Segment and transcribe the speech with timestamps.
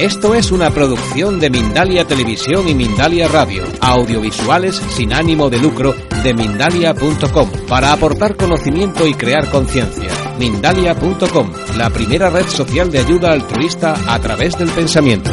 [0.00, 5.94] Esto es una producción de Mindalia Televisión y Mindalia Radio, audiovisuales sin ánimo de lucro
[6.22, 10.10] de mindalia.com, para aportar conocimiento y crear conciencia.
[10.38, 15.32] Mindalia.com, la primera red social de ayuda altruista a través del pensamiento.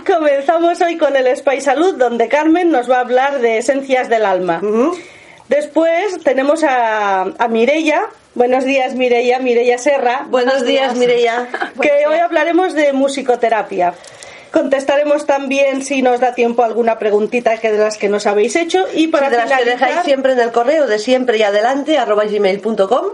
[0.05, 4.25] Comenzamos hoy con el Spy Salud, donde Carmen nos va a hablar de esencias del
[4.25, 4.61] alma.
[5.49, 8.01] Después tenemos a, a Mireia.
[8.33, 9.39] Buenos días, Mireia.
[9.39, 10.25] Mireia Serra.
[10.29, 11.47] Buenos días, Mireia.
[11.81, 13.93] Que hoy hablaremos de musicoterapia.
[14.51, 18.85] Contestaremos también, si nos da tiempo, alguna preguntita que de las que nos habéis hecho.
[18.93, 22.23] Y para de las que dejáis siempre en el correo de siempre y adelante arroba
[22.23, 23.05] gmail.com.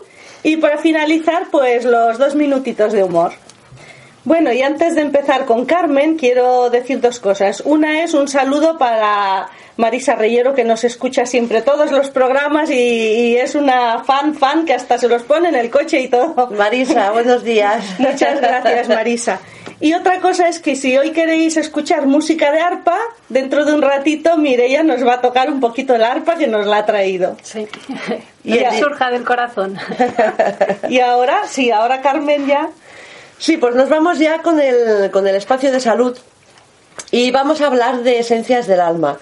[0.43, 3.33] y para finalizar, pues los dos minutitos de humor.
[4.23, 7.61] Bueno, y antes de empezar con Carmen, quiero decir dos cosas.
[7.65, 9.49] Una es un saludo para
[9.81, 14.65] Marisa Reyero, que nos escucha siempre todos los programas y, y es una fan, fan,
[14.65, 16.49] que hasta se los pone en el coche y todo.
[16.51, 17.83] Marisa, buenos días.
[17.99, 19.39] Muchas gracias, Marisa.
[19.79, 22.95] Y otra cosa es que si hoy queréis escuchar música de arpa,
[23.29, 26.67] dentro de un ratito Mireia nos va a tocar un poquito el arpa que nos
[26.67, 27.35] la ha traído.
[27.41, 27.67] Sí.
[28.43, 29.77] Y Y el- surja del corazón.
[30.89, 32.69] Y ahora, sí, ahora Carmen ya.
[33.39, 36.15] Sí, pues nos vamos ya con el, con el espacio de salud
[37.09, 39.17] y vamos a hablar de esencias del alma.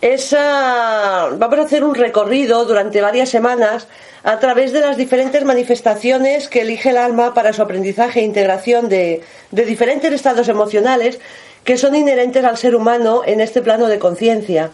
[0.00, 3.88] Esa, vamos a hacer un recorrido durante varias semanas
[4.22, 8.88] a través de las diferentes manifestaciones que elige el alma para su aprendizaje e integración
[8.88, 11.18] de, de diferentes estados emocionales
[11.64, 14.70] que son inherentes al ser humano en este plano de conciencia.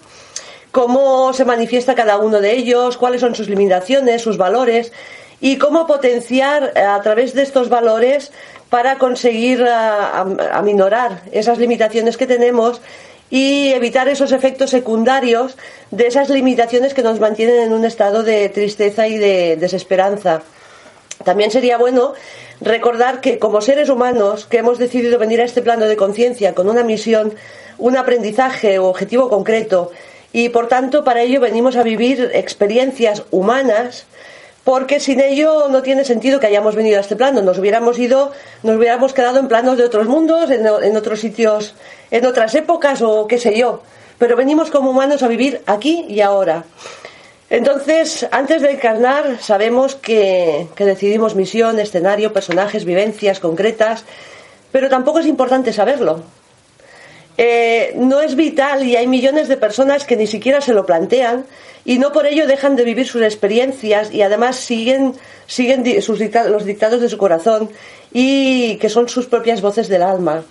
[0.73, 4.93] Cómo se manifiesta cada uno de ellos, cuáles son sus limitaciones, sus valores
[5.41, 8.31] y cómo potenciar eh, a través de estos valores
[8.69, 12.81] para conseguir am- aminorar esas limitaciones que tenemos
[13.31, 15.57] y evitar esos efectos secundarios
[15.91, 20.43] de esas limitaciones que nos mantienen en un estado de tristeza y de desesperanza.
[21.25, 22.15] También sería bueno
[22.61, 26.69] recordar que como seres humanos que hemos decidido venir a este plano de conciencia con
[26.69, 27.35] una misión,
[27.79, 29.91] un aprendizaje o objetivo concreto
[30.33, 34.07] y por tanto para ello venimos a vivir experiencias humanas
[34.65, 37.43] porque sin ello no tiene sentido que hayamos venido a este plano.
[37.43, 38.33] Nos hubiéramos ido,
[38.63, 41.75] nos hubiéramos quedado en planos de otros mundos, en, en otros sitios,
[42.11, 43.83] en otras épocas o qué sé yo.
[44.19, 46.65] Pero venimos como humanos a vivir aquí y ahora.
[47.51, 54.05] Entonces, antes de encarnar, sabemos que, que decidimos misión, escenario, personajes, vivencias concretas,
[54.73, 56.23] pero tampoco es importante saberlo.
[57.37, 61.45] Eh, no es vital y hay millones de personas que ni siquiera se lo plantean
[61.85, 65.15] y no por ello dejan de vivir sus experiencias y además siguen,
[65.47, 65.85] siguen
[66.49, 67.71] los dictados de su corazón
[68.13, 70.45] y que son sus propias voces del alma.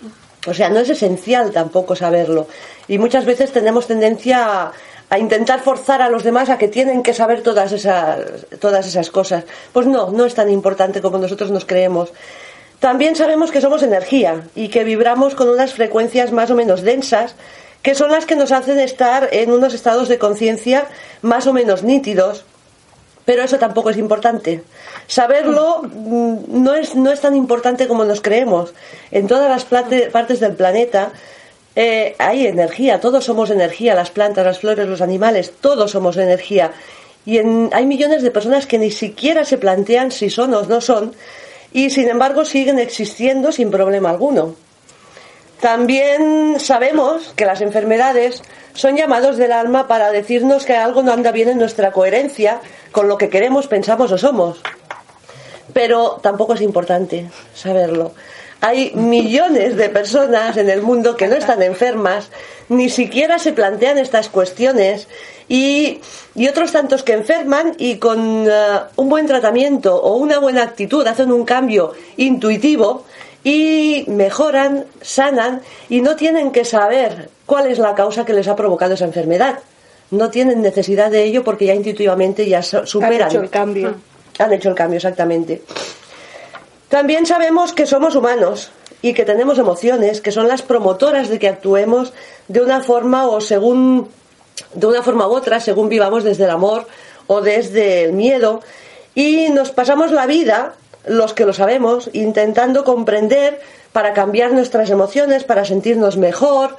[0.45, 2.47] O sea, no es esencial tampoco saberlo.
[2.89, 4.73] Y muchas veces tenemos tendencia a,
[5.09, 8.19] a intentar forzar a los demás a que tienen que saber todas esas,
[8.59, 9.45] todas esas cosas.
[9.71, 12.11] Pues no, no es tan importante como nosotros nos creemos.
[12.83, 17.33] También sabemos que somos energía y que vibramos con unas frecuencias más o menos densas,
[17.81, 20.87] que son las que nos hacen estar en unos estados de conciencia
[21.21, 22.43] más o menos nítidos.
[23.23, 24.63] Pero eso tampoco es importante.
[25.07, 28.73] Saberlo mm, no es, no es tan importante como nos creemos.
[29.11, 31.13] En todas las partes del planeta
[31.77, 36.73] eh, hay energía, todos somos energía, las plantas, las flores, los animales, todos somos energía.
[37.25, 41.13] Y hay millones de personas que ni siquiera se plantean si son o no son,
[41.73, 44.55] y sin embargo siguen existiendo sin problema alguno.
[45.59, 51.31] También sabemos que las enfermedades son llamados del alma para decirnos que algo no anda
[51.31, 52.59] bien en nuestra coherencia
[52.91, 54.61] con lo que queremos, pensamos o somos.
[55.73, 58.13] Pero tampoco es importante saberlo.
[58.65, 62.29] Hay millones de personas en el mundo que no están enfermas,
[62.69, 65.09] ni siquiera se plantean estas cuestiones
[65.49, 65.99] y,
[66.33, 68.51] y otros tantos que enferman y con eh,
[68.95, 73.03] un buen tratamiento o una buena actitud hacen un cambio intuitivo
[73.43, 78.55] y mejoran, sanan y no tienen que saber cuál es la causa que les ha
[78.55, 79.59] provocado esa enfermedad.
[80.09, 83.27] No tienen necesidad de ello porque ya intuitivamente ya su- Han superan.
[83.29, 83.95] hecho el cambio.
[84.39, 85.61] Han hecho el cambio, exactamente.
[86.93, 88.69] También sabemos que somos humanos
[89.01, 92.13] y que tenemos emociones, que son las promotoras de que actuemos
[92.47, 94.09] de una forma o según
[94.75, 96.85] de una forma u otra, según vivamos desde el amor
[97.25, 98.61] o desde el miedo
[99.15, 100.75] y nos pasamos la vida
[101.07, 103.59] los que lo sabemos, intentando comprender
[103.91, 106.77] para cambiar nuestras emociones, para sentirnos mejor,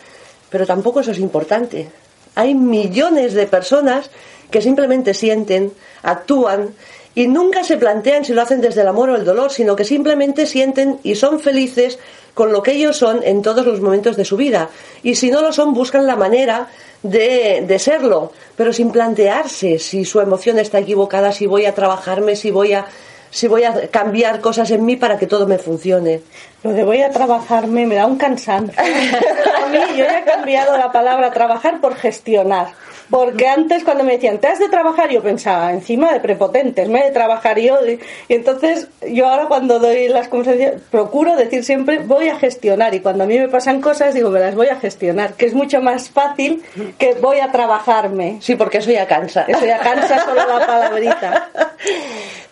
[0.48, 1.90] pero tampoco eso es importante.
[2.36, 4.10] Hay millones de personas
[4.52, 5.72] que simplemente sienten,
[6.04, 6.70] actúan
[7.14, 9.84] y nunca se plantean si lo hacen desde el amor o el dolor, sino que
[9.84, 11.98] simplemente sienten y son felices
[12.34, 14.68] con lo que ellos son en todos los momentos de su vida.
[15.02, 16.68] Y si no lo son, buscan la manera
[17.02, 22.34] de, de serlo, pero sin plantearse si su emoción está equivocada, si voy a trabajarme,
[22.34, 22.86] si voy a
[23.34, 26.20] si voy a cambiar cosas en mí para que todo me funcione.
[26.62, 28.80] Lo de voy a trabajarme me da un cansancio.
[28.80, 32.68] A mí yo ya he cambiado la palabra trabajar por gestionar.
[33.10, 37.00] Porque antes cuando me decían, te has de trabajar, yo pensaba, encima de prepotentes, me
[37.00, 37.78] he de trabajar yo.
[37.86, 37.98] Y
[38.28, 42.94] entonces yo ahora cuando doy las conferencias procuro decir siempre, voy a gestionar.
[42.94, 45.54] Y cuando a mí me pasan cosas, digo, me las voy a gestionar, que es
[45.54, 46.62] mucho más fácil
[46.98, 48.38] que voy a trabajarme.
[48.40, 49.44] Sí, porque eso ya cansa.
[49.48, 51.48] Eso ya cansa solo la palabrita.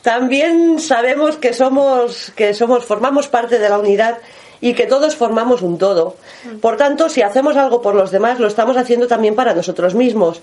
[0.03, 4.19] También sabemos que somos, que somos, formamos parte de la unidad
[4.63, 6.17] y que todos formamos un todo.
[6.63, 10.41] Por tanto, si hacemos algo por los demás, lo estamos haciendo también para nosotros mismos.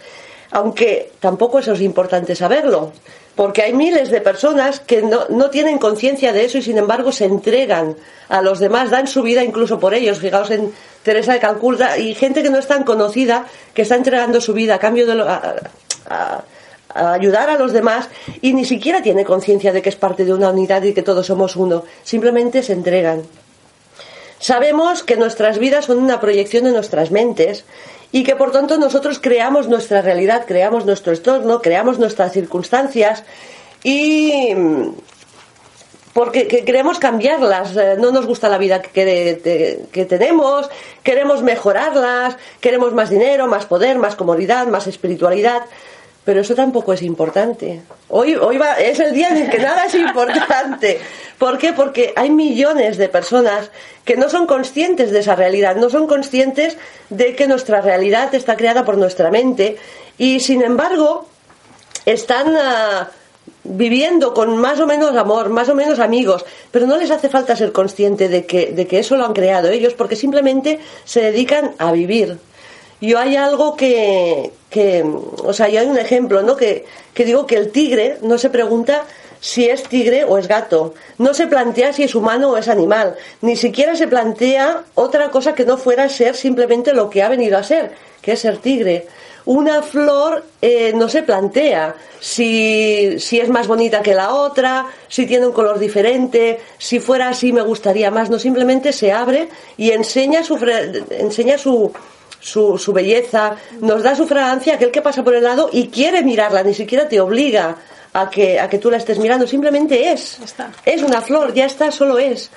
[0.51, 2.91] Aunque tampoco eso es importante saberlo,
[3.35, 7.11] porque hay miles de personas que no, no tienen conciencia de eso y sin embargo
[7.11, 7.95] se entregan
[8.27, 10.19] a los demás, dan su vida incluso por ellos.
[10.19, 10.73] Fijaos en
[11.03, 14.75] Teresa de Calcuta y gente que no es tan conocida que está entregando su vida
[14.75, 15.55] a cambio de lo, a,
[16.09, 16.43] a,
[16.89, 18.09] a ayudar a los demás
[18.41, 21.27] y ni siquiera tiene conciencia de que es parte de una unidad y que todos
[21.27, 21.83] somos uno.
[22.03, 23.21] Simplemente se entregan.
[24.39, 27.65] Sabemos que nuestras vidas son una proyección de nuestras mentes
[28.11, 33.23] y que por tanto nosotros creamos nuestra realidad, creamos nuestro entorno, creamos nuestras circunstancias
[33.83, 34.53] y
[36.13, 40.69] porque que queremos cambiarlas, eh, no nos gusta la vida que, que, tenemos,
[41.03, 45.61] queremos mejorarlas, queremos más dinero, más poder, más comodidad, más espiritualidad,
[46.25, 47.81] pero eso tampoco es importante.
[48.09, 50.99] Hoy, hoy va, es el día en el que nada es importante.
[51.37, 51.73] ¿Por qué?
[51.73, 53.71] Porque hay millones de personas
[54.05, 56.77] que no son conscientes de esa realidad, no son conscientes
[57.09, 59.77] de que nuestra realidad está creada por nuestra mente
[60.17, 61.27] y sin embargo
[62.05, 63.05] están uh,
[63.63, 67.55] viviendo con más o menos amor, más o menos amigos, pero no les hace falta
[67.55, 71.75] ser consciente de que, de que eso lo han creado ellos porque simplemente se dedican
[71.77, 72.37] a vivir,
[73.01, 76.55] yo hay algo que, que, o sea, yo hay un ejemplo, ¿no?
[76.55, 79.03] Que, que digo que el tigre no se pregunta
[79.39, 80.93] si es tigre o es gato.
[81.17, 83.15] No se plantea si es humano o es animal.
[83.41, 87.57] Ni siquiera se plantea otra cosa que no fuera ser simplemente lo que ha venido
[87.57, 89.07] a ser, que es ser tigre.
[89.45, 95.25] Una flor eh, no se plantea si, si es más bonita que la otra, si
[95.25, 98.29] tiene un color diferente, si fuera así me gustaría más.
[98.29, 100.55] No, simplemente se abre y enseña su,
[101.09, 101.91] enseña su,
[102.39, 106.23] su, su belleza, nos da su fragancia aquel que pasa por el lado y quiere
[106.23, 107.77] mirarla, ni siquiera te obliga
[108.13, 110.39] a que, a que tú la estés mirando, simplemente es.
[110.85, 112.49] Es una flor, ya está, solo es.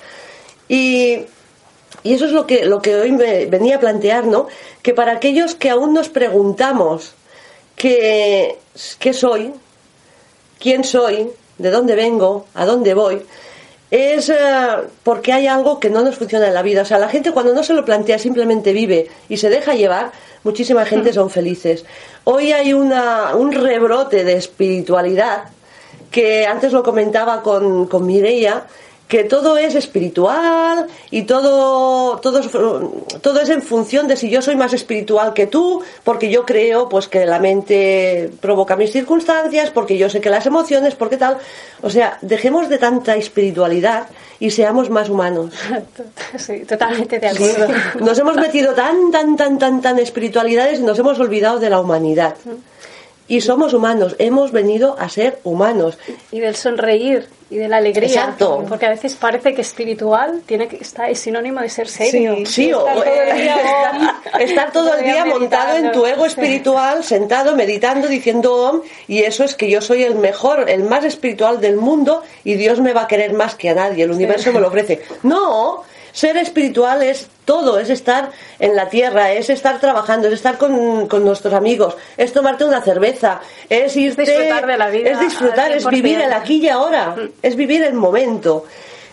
[0.69, 1.27] Y,
[2.03, 4.49] y eso es lo que, lo que hoy me venía a plantear, ¿no?
[4.83, 7.15] Que para aquellos que aún nos preguntamos
[7.77, 8.59] qué,
[8.99, 9.53] qué soy,
[10.59, 13.23] quién soy, de dónde vengo, a dónde voy,
[13.93, 14.35] es eh,
[15.05, 16.81] porque hay algo que no nos funciona en la vida.
[16.81, 20.13] O sea, la gente cuando no se lo plantea simplemente vive y se deja llevar,
[20.45, 21.15] muchísima gente mm.
[21.15, 21.85] son felices.
[22.25, 25.45] Hoy hay una, un rebrote de espiritualidad
[26.11, 28.65] que antes lo comentaba con, con Mireia,
[29.13, 32.41] que todo es espiritual y todo, todo,
[33.21, 36.89] todo es en función de si yo soy más espiritual que tú, porque yo creo
[36.89, 41.37] pues que la mente provoca mis circunstancias, porque yo sé que las emociones, porque tal.
[41.83, 44.07] O sea, dejemos de tanta espiritualidad
[44.41, 45.53] y seamos más humanos.
[46.39, 47.69] Sí, totalmente de acuerdo.
[48.01, 51.81] Nos hemos metido tan, tan, tan, tan, tan espiritualidades y nos hemos olvidado de la
[51.81, 52.35] humanidad.
[53.33, 55.97] Y somos humanos, hemos venido a ser humanos.
[56.33, 58.07] Y del sonreír y de la alegría.
[58.07, 58.63] Exacto.
[58.69, 62.37] Porque a veces parece que espiritual tiene que estar, es sinónimo de ser serio.
[62.37, 66.05] Sí, sí o, estar, todo el día, estar, estar todo el día montado en tu
[66.05, 70.85] ego espiritual, sentado, meditando, diciendo om, y eso es que yo soy el mejor, el
[70.85, 74.11] más espiritual del mundo y Dios me va a querer más que a nadie, el
[74.11, 74.55] universo sí.
[74.55, 75.01] me lo ofrece.
[75.23, 80.59] No, ser espiritual es todo, es estar en la tierra, es estar trabajando, es estar
[80.59, 85.21] con, con nuestros amigos, es tomarte una cerveza, es irte, disfrutar de la vida, es
[85.21, 88.65] disfrutar, es vivir el aquí y ahora, es vivir el momento.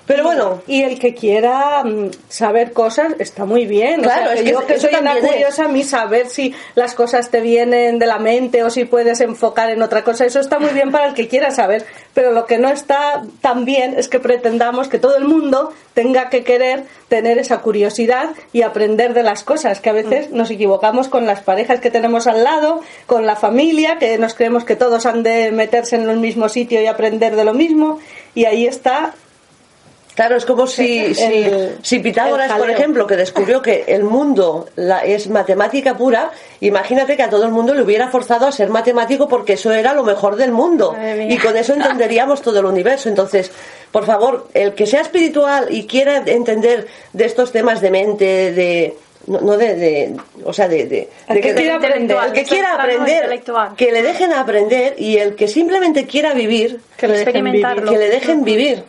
[0.09, 0.63] Pero bueno.
[0.65, 4.01] Y el que quiera mm, saber cosas está muy bien.
[4.01, 6.95] Claro, o sea, es que yo que soy una curiosa, a mí saber si las
[6.95, 10.57] cosas te vienen de la mente o si puedes enfocar en otra cosa, eso está
[10.57, 11.85] muy bien para el que quiera saber.
[12.15, 16.31] Pero lo que no está tan bien es que pretendamos que todo el mundo tenga
[16.31, 21.07] que querer tener esa curiosidad y aprender de las cosas, que a veces nos equivocamos
[21.07, 25.05] con las parejas que tenemos al lado, con la familia, que nos creemos que todos
[25.05, 27.99] han de meterse en el mismo sitio y aprender de lo mismo,
[28.33, 29.13] y ahí está
[30.19, 34.67] Claro, es como si, si, el- si Pitágoras, por ejemplo, que descubrió que el mundo
[34.75, 38.69] la- es matemática pura, imagínate que a todo el mundo le hubiera forzado a ser
[38.69, 40.93] matemático porque eso era lo mejor del mundo.
[41.33, 43.07] Y con eso entenderíamos todo el universo.
[43.07, 43.49] Entonces,
[43.93, 48.95] por favor, el que sea espiritual y quiera entender de estos temas de mente, de...
[49.27, 50.85] No, no de, de- O sea, de...
[50.85, 52.17] de, El de que quiera aprender.
[52.25, 53.41] el que quiera aprender,
[53.77, 57.65] que le dejen aprender y el que simplemente quiera vivir, Que le dejen vivir.
[57.89, 58.83] que le dejen vivir.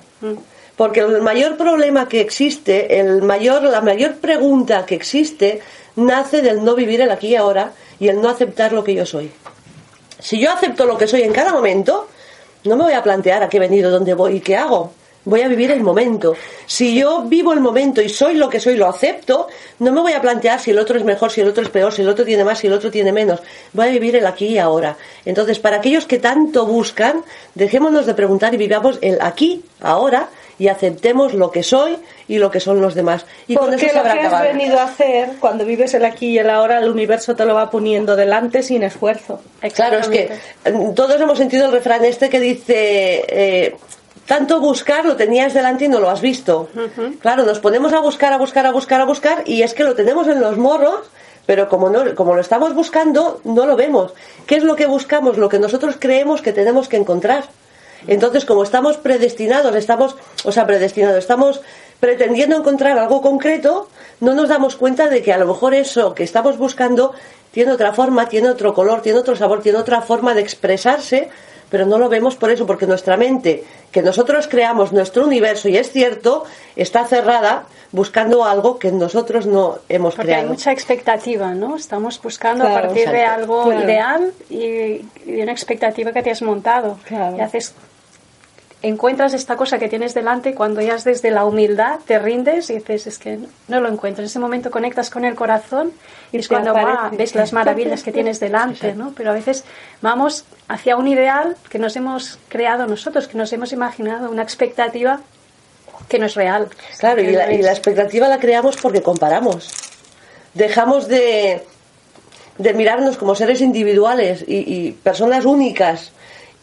[0.80, 5.60] Porque el mayor problema que existe, el mayor, la mayor pregunta que existe,
[5.96, 9.04] nace del no vivir el aquí y ahora y el no aceptar lo que yo
[9.04, 9.30] soy.
[10.18, 12.08] Si yo acepto lo que soy en cada momento,
[12.64, 14.94] no me voy a plantear a qué he venido, dónde voy y qué hago.
[15.26, 16.34] Voy a vivir el momento.
[16.64, 19.48] Si yo vivo el momento y soy lo que soy, lo acepto,
[19.80, 21.92] no me voy a plantear si el otro es mejor, si el otro es peor,
[21.92, 23.40] si el otro tiene más, si el otro tiene menos.
[23.74, 24.96] Voy a vivir el aquí y ahora.
[25.26, 27.22] Entonces, para aquellos que tanto buscan,
[27.54, 30.30] dejémonos de preguntar y vivamos el aquí, ahora,
[30.60, 31.96] y aceptemos lo que soy
[32.28, 33.24] y lo que son los demás.
[33.48, 36.38] Y con eso Porque lo que has venido a hacer, cuando vives el aquí y
[36.38, 39.40] el ahora, el universo te lo va poniendo delante sin esfuerzo.
[39.74, 40.30] Claro, es que
[40.70, 43.76] mm, todos hemos sentido el refrán este que dice, eh,
[44.26, 46.68] tanto buscar lo tenías delante y no lo has visto.
[47.20, 49.94] Claro, nos ponemos a buscar, a buscar, a buscar, a buscar y es que lo
[49.94, 51.08] tenemos en los morros,
[51.46, 54.12] pero como, no, como lo estamos buscando, no lo vemos.
[54.46, 55.38] ¿Qué es lo que buscamos?
[55.38, 57.44] Lo que nosotros creemos que tenemos que encontrar.
[58.06, 61.60] Entonces, como estamos predestinados, estamos, o sea, predestinados, estamos
[62.00, 63.88] pretendiendo encontrar algo concreto,
[64.20, 67.12] no nos damos cuenta de que a lo mejor eso que estamos buscando
[67.52, 71.28] tiene otra forma, tiene otro color, tiene otro sabor, tiene otra forma de expresarse,
[71.68, 75.76] pero no lo vemos por eso, porque nuestra mente, que nosotros creamos nuestro universo, y
[75.76, 76.44] es cierto,
[76.76, 80.52] está cerrada buscando algo que nosotros no hemos Porque hay creado.
[80.52, 81.76] mucha expectativa, ¿no?
[81.76, 83.82] Estamos buscando Claro, a partir de algo claro.
[83.84, 86.98] ideal y, y de una expectativa que te has montado.
[87.04, 87.36] Claro.
[87.36, 87.74] Y haces,
[88.82, 92.74] encuentras esta cosa que tienes delante y cuando ya desde la humildad te rindes y
[92.76, 94.22] dices, es que no, no lo encuentro.
[94.22, 95.92] En ese momento conectas con el corazón
[96.32, 96.72] y, Y es cuando.
[96.72, 97.10] ¡guau!
[97.16, 99.12] ves las maravillas que tienes delante, ¿no?
[99.16, 99.64] Pero a veces
[100.00, 105.20] vamos hacia un ideal que nos hemos creado nosotros, que nos hemos imaginado, una expectativa
[106.08, 106.68] que no es real.
[106.98, 109.70] Claro, y la, no y es- la expectativa la creamos porque comparamos.
[110.54, 111.62] Dejamos de,
[112.58, 116.12] de mirarnos como seres individuales y, y personas únicas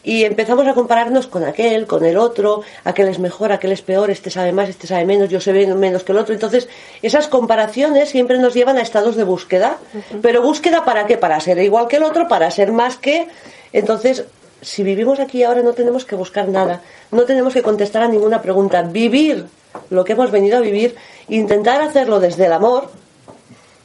[0.08, 4.10] y empezamos a compararnos con aquel, con el otro, aquel es mejor, aquel es peor,
[4.10, 6.32] este sabe más, este sabe menos, yo sé menos que el otro.
[6.32, 6.66] Entonces,
[7.02, 9.76] esas comparaciones siempre nos llevan a estados de búsqueda.
[10.22, 11.18] Pero búsqueda para qué?
[11.18, 13.28] Para ser igual que el otro, para ser más que...
[13.74, 14.24] Entonces,
[14.62, 16.80] si vivimos aquí ahora no tenemos que buscar nada,
[17.12, 19.44] no tenemos que contestar a ninguna pregunta, vivir
[19.90, 20.96] lo que hemos venido a vivir,
[21.28, 22.88] intentar hacerlo desde el amor,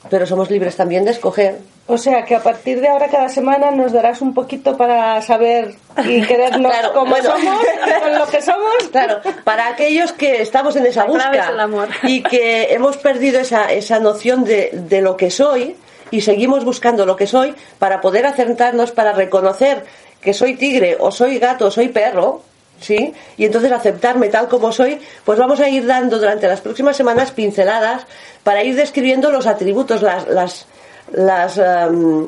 [0.09, 1.72] pero somos libres también de escoger.
[1.85, 5.75] O sea que a partir de ahora cada semana nos darás un poquito para saber
[6.05, 7.31] y querernos Claro, como bueno.
[7.31, 7.59] somos
[8.01, 8.73] con lo que somos.
[8.91, 11.89] Claro, para aquellos que estamos en esa búsqueda es el amor.
[12.03, 15.75] y que hemos perdido esa, esa noción de, de lo que soy
[16.09, 19.83] y seguimos buscando lo que soy para poder acertarnos, para reconocer
[20.21, 22.43] que soy tigre o soy gato o soy perro,
[22.79, 23.13] ¿sí?
[23.35, 27.31] Y entonces aceptarme tal como soy, pues vamos a ir dando durante las próximas semanas
[27.31, 28.05] pinceladas
[28.43, 30.65] para ir describiendo los atributos, las, las,
[31.11, 32.27] las, em,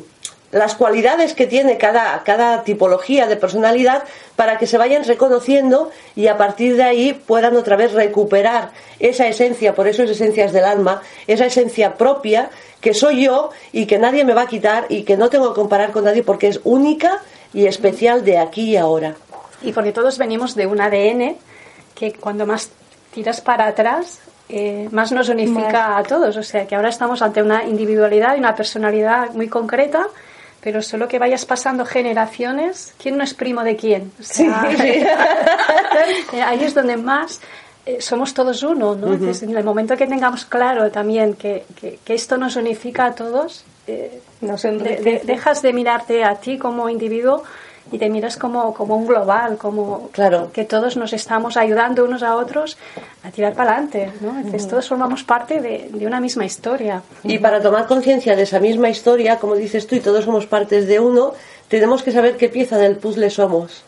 [0.52, 4.04] las cualidades que tiene cada, cada tipología de personalidad
[4.36, 9.28] para que se vayan reconociendo y a partir de ahí puedan otra vez recuperar esa
[9.28, 13.98] esencia, por eso es esencias del alma, esa esencia propia que soy yo y que
[13.98, 16.62] nadie me va a quitar y que no tengo que comparar con nadie porque es
[16.64, 17.22] única
[17.54, 19.16] y especial de aquí y ahora.
[19.62, 21.36] Y porque todos venimos de un ADN
[21.96, 22.70] que cuando más
[23.12, 26.36] tiras para atrás, eh, más nos unifica a todos.
[26.38, 30.08] O sea, que ahora estamos ante una individualidad y una personalidad muy concreta,
[30.62, 34.12] pero solo que vayas pasando generaciones, ¿quién no es primo de quién?
[34.20, 34.68] O sea,
[36.34, 37.40] eh, ahí es donde más
[37.86, 39.14] eh, somos todos uno, ¿no?
[39.14, 43.14] Entonces, en el momento que tengamos claro también que, que- que esto nos unifica a
[43.16, 45.26] todos, eh, Nos de- de- enriquece.
[45.26, 47.44] dejas de mirarte a ti como individuo
[47.96, 50.52] y te miras como, como un global, como Claro.
[50.52, 52.78] que todos nos estamos ayudando unos a otros
[53.24, 54.36] a tirar para adelante, ¿no?
[54.38, 57.02] Entonces, todos formamos parte de, de una misma historia.
[57.24, 60.88] Y para tomar conciencia de esa misma historia, como dices tú, y todos somos partes
[60.88, 61.34] de uno,
[61.70, 63.84] tenemos que saber qué pieza del puzzle somos.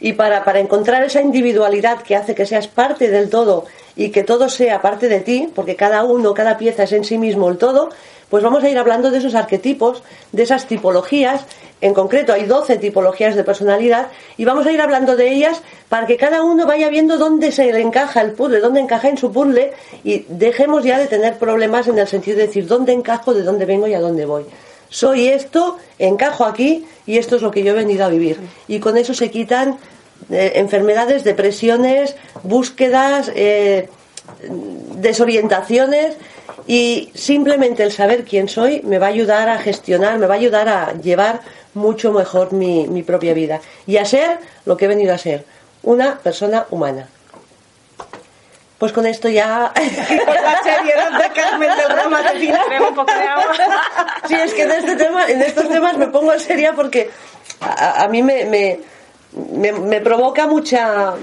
[0.00, 3.64] Y para, para encontrar esa individualidad que hace que seas parte del todo
[3.96, 7.18] y que todo sea parte de ti, porque cada uno, cada pieza es en sí
[7.18, 7.88] mismo el todo,
[8.30, 10.02] pues vamos a ir hablando de esos arquetipos,
[10.32, 11.44] de esas tipologías.
[11.80, 16.06] En concreto hay 12 tipologías de personalidad y vamos a ir hablando de ellas para
[16.06, 19.32] que cada uno vaya viendo dónde se le encaja el puzzle, dónde encaja en su
[19.32, 23.42] puzzle y dejemos ya de tener problemas en el sentido de decir dónde encajo, de
[23.42, 24.46] dónde vengo y a dónde voy
[24.88, 28.38] soy esto, encajo aquí y esto es lo que yo he venido a vivir.
[28.68, 29.78] Y con eso se quitan
[30.30, 33.88] eh, enfermedades, depresiones, búsquedas, eh,
[34.96, 36.16] desorientaciones
[36.66, 40.38] y simplemente el saber quién soy me va a ayudar a gestionar, me va a
[40.38, 41.40] ayudar a llevar
[41.74, 45.44] mucho mejor mi, mi propia vida y a ser lo que he venido a ser,
[45.82, 47.08] una persona humana.
[48.78, 49.72] Pues con esto ya.
[50.26, 52.40] por la seriedad de Carmen del Rama de.
[54.28, 57.10] Sí, es que en, este tema, en estos temas me pongo seria porque
[57.60, 58.80] a, a mí me, me,
[59.52, 61.14] me, me provoca mucha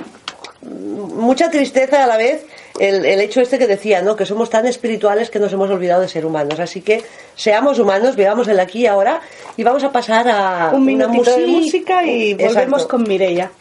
[0.63, 2.45] mucha tristeza a la vez
[2.79, 4.15] el, el, hecho este que decía, ¿no?
[4.15, 6.59] Que somos tan espirituales que nos hemos olvidado de ser humanos.
[6.59, 7.03] Así que
[7.35, 9.21] seamos humanos, vivamos el aquí y ahora
[9.57, 12.87] y vamos a pasar a un una minutito de música y volvemos Exacto.
[12.87, 13.51] con Mireia.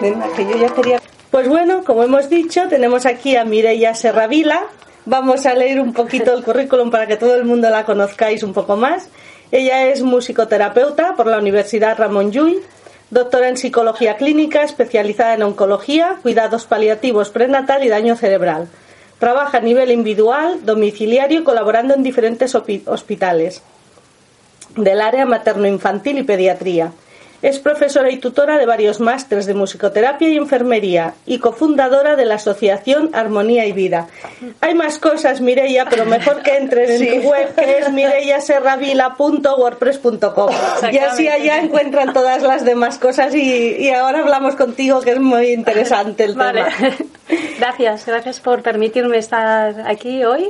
[0.00, 1.00] Venga, que yo ya quería.
[1.30, 4.66] Pues bueno, como hemos dicho, tenemos aquí a Mireia Serravila.
[5.06, 8.52] Vamos a leer un poquito el currículum para que todo el mundo la conozcáis un
[8.52, 9.08] poco más.
[9.52, 12.62] Ella es musicoterapeuta por la Universidad Ramón Llull,
[13.10, 18.68] doctora en psicología clínica, especializada en oncología, cuidados paliativos prenatal y daño cerebral.
[19.18, 23.62] Trabaja a nivel individual, domiciliario, colaborando en diferentes hospitales
[24.76, 26.92] del área materno-infantil y pediatría.
[27.42, 32.34] Es profesora y tutora de varios másteres de musicoterapia y enfermería y cofundadora de la
[32.34, 34.08] asociación Armonía y Vida.
[34.60, 40.50] Hay más cosas, Mireia, pero mejor que entren en tu web que es mireyaserravila.wordpress.com
[40.92, 45.20] y así allá encuentran todas las demás cosas y, y ahora hablamos contigo que es
[45.20, 46.64] muy interesante el Vale.
[46.64, 46.96] tema.
[47.58, 50.48] Gracias, gracias por permitirme estar aquí hoy,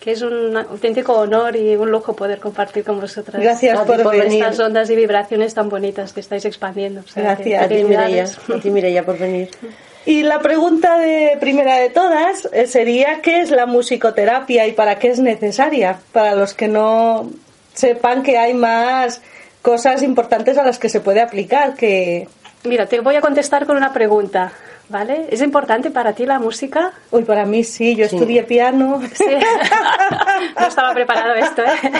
[0.00, 3.42] que es un auténtico honor y un lujo poder compartir con vosotras.
[3.42, 4.42] Gracias por por venir.
[4.42, 7.00] estas ondas y vibraciones tan bonitas que estáis expandiendo.
[7.00, 7.64] O sea, que Gracias.
[7.64, 8.38] A ti, Mireia, felicidades.
[8.48, 9.50] a ti, Mireia, por venir.
[10.06, 14.98] Y la pregunta de primera de todas eh, sería ¿qué es la musicoterapia y para
[14.98, 15.98] qué es necesaria?
[16.12, 17.30] Para los que no
[17.74, 19.20] sepan que hay más
[19.60, 22.26] cosas importantes a las que se puede aplicar que
[22.64, 24.52] Mira, te voy a contestar con una pregunta,
[24.88, 25.26] ¿vale?
[25.30, 26.92] ¿Es importante para ti la música?
[27.10, 28.16] Uy, para mí sí, yo Sí.
[28.16, 29.00] estudié piano.
[29.14, 29.24] Sí.
[30.60, 31.92] no estaba preparado esto, ¿eh?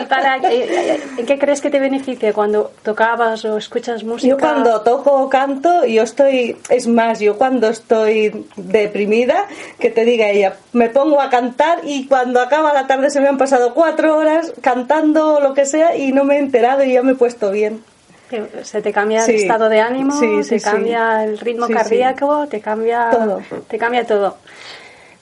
[0.00, 4.28] ¿Y para, ¿En qué crees que te beneficia cuando tocabas o escuchas música?
[4.30, 9.46] Yo cuando toco o canto, yo estoy, es más, yo cuando estoy deprimida,
[9.78, 13.28] que te diga ella, me pongo a cantar y cuando acaba la tarde se me
[13.28, 16.92] han pasado cuatro horas cantando o lo que sea y no me he enterado y
[16.92, 17.82] ya me he puesto bien.
[18.30, 19.32] Te- Se te cambia Sí.
[19.32, 20.64] el estado de ánimo, Sí, sí, te sí.
[20.64, 23.42] cambia el ritmo cardíaco, te cambia Todo.
[23.68, 24.36] te cambia todo.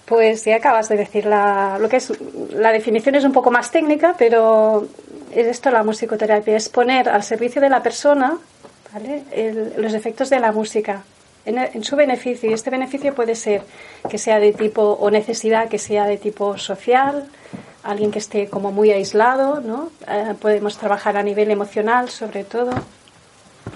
[0.06, 2.12] Pues ya acabas de decir la, lo que es
[2.50, 4.86] la definición es un poco más técnica, pero
[5.34, 8.36] es esto la musicoterapia, es poner al servicio de la persona
[8.92, 9.22] ¿vale?
[9.32, 11.02] el- los efectos de la música
[11.46, 12.50] en, en su beneficio.
[12.50, 13.62] Y este beneficio puede ser
[14.08, 17.24] que sea de tipo o necesidad que sea de tipo social,
[17.84, 19.90] alguien que esté como muy aislado, ¿no?
[20.08, 22.72] Eh, podemos trabajar a nivel emocional sobre todo,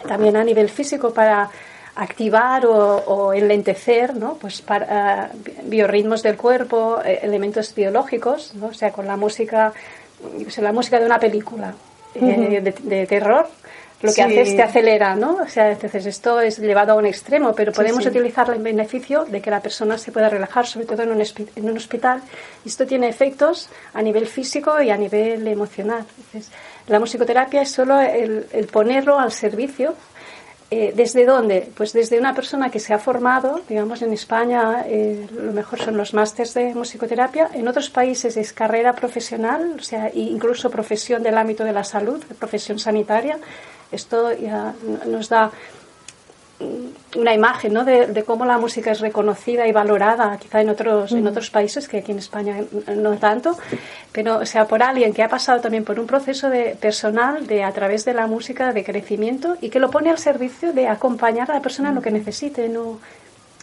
[0.06, 1.50] también a nivel físico para
[1.98, 4.34] activar o, o enlentecer ¿no?
[4.34, 5.28] pues para, eh,
[5.64, 8.66] biorritmos del cuerpo, eh, elementos biológicos, ¿no?
[8.66, 9.72] o sea, con la música,
[10.48, 11.74] sé, la música de una película
[12.14, 13.48] eh, de, de terror,
[14.00, 14.20] lo que Sí.
[14.20, 15.38] hace es te acelera, ¿no?
[15.42, 18.10] O sea, entonces esto es llevado a un extremo, pero podemos sí.
[18.10, 21.70] utilizarlo en beneficio de que la persona se pueda relajar, sobre todo en un, en
[21.70, 22.22] un hospital.
[22.64, 26.04] Y esto tiene efectos a nivel físico y a nivel emocional.
[26.16, 26.52] Entonces,
[26.86, 29.94] la musicoterapia es solo el, el ponerlo al servicio
[30.70, 31.66] eh, ¿Desde dónde?
[31.74, 35.96] Pues desde una persona que se ha formado, digamos en España eh, lo mejor son
[35.96, 41.38] los másters de musicoterapia, en otros países es carrera profesional, o sea, incluso profesión del
[41.38, 43.38] ámbito de la salud, profesión sanitaria.
[43.92, 44.74] Esto ya
[45.06, 45.50] nos da
[47.16, 47.84] una imagen ¿no?
[47.84, 51.88] de, de cómo la música es reconocida y valorada, quizá en otros, en otros países,
[51.88, 52.56] que aquí en España
[52.96, 53.56] no tanto,
[54.10, 57.62] pero o sea, por alguien que ha pasado también por un proceso de personal de
[57.62, 61.50] a través de la música de crecimiento y que lo pone al servicio de acompañar
[61.50, 62.68] a la persona en lo que necesite.
[62.68, 62.98] No,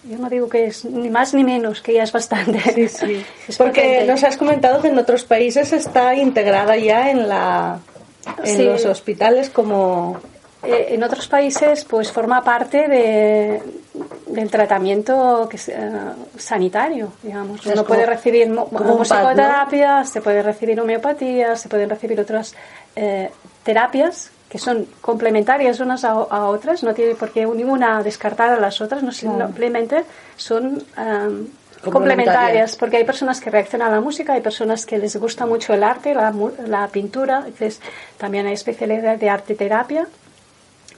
[0.09, 2.59] yo no digo que es ni más ni menos, que ya es bastante.
[2.73, 3.25] Sí, sí.
[3.49, 4.05] Es Porque potente.
[4.07, 7.79] nos has comentado que en otros países está integrada ya en la
[8.43, 8.63] en Sí.
[8.63, 10.17] los hospitales como
[10.63, 13.61] Eh, en otros países pues forma parte de,
[14.25, 15.91] del tratamiento que eh,
[16.39, 17.63] sanitario, digamos.
[17.67, 22.55] Uno como- puede recibir musicoterapia, se puede recibir homeopatía, se pueden recibir otras
[22.95, 23.29] eh,
[23.63, 28.59] terapias que son complementarias unas a, a otras, no tiene por qué ninguna descartar a
[28.59, 30.03] las otras, no simplemente
[30.37, 31.47] son em,
[31.83, 35.73] complementarias, porque hay personas que reaccionan a la música, hay personas que les gusta mucho
[35.73, 36.33] el arte, la,
[36.65, 37.79] la pintura, entonces
[38.17, 40.07] también hay especialidad de arte terapia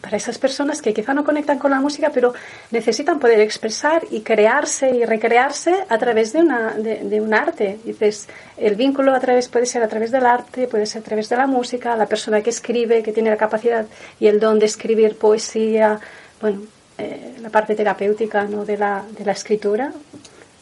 [0.01, 2.33] para esas personas que quizá no conectan con la música, pero
[2.71, 7.79] necesitan poder expresar y crearse y recrearse a través de, una, de, un arte.
[7.83, 11.29] Dices, el vínculo a través puede ser a través del arte, puede ser a través
[11.29, 13.85] de la música, la persona que escribe, que tiene la capacidad
[14.19, 15.99] y el don de escribir poesía,
[16.41, 16.61] bueno,
[16.97, 18.65] eh, la parte terapéutica ¿no?
[18.65, 19.91] de, la, de la escritura.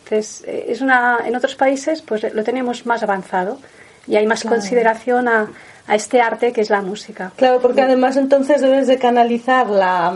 [0.06, 3.60] Entonces, eh, es una, en otros países pues lo tenemos más avanzado
[4.08, 5.50] y hay más consideración a
[5.88, 7.32] a este arte que es la música.
[7.36, 10.14] Claro, porque además entonces debes de canalizar la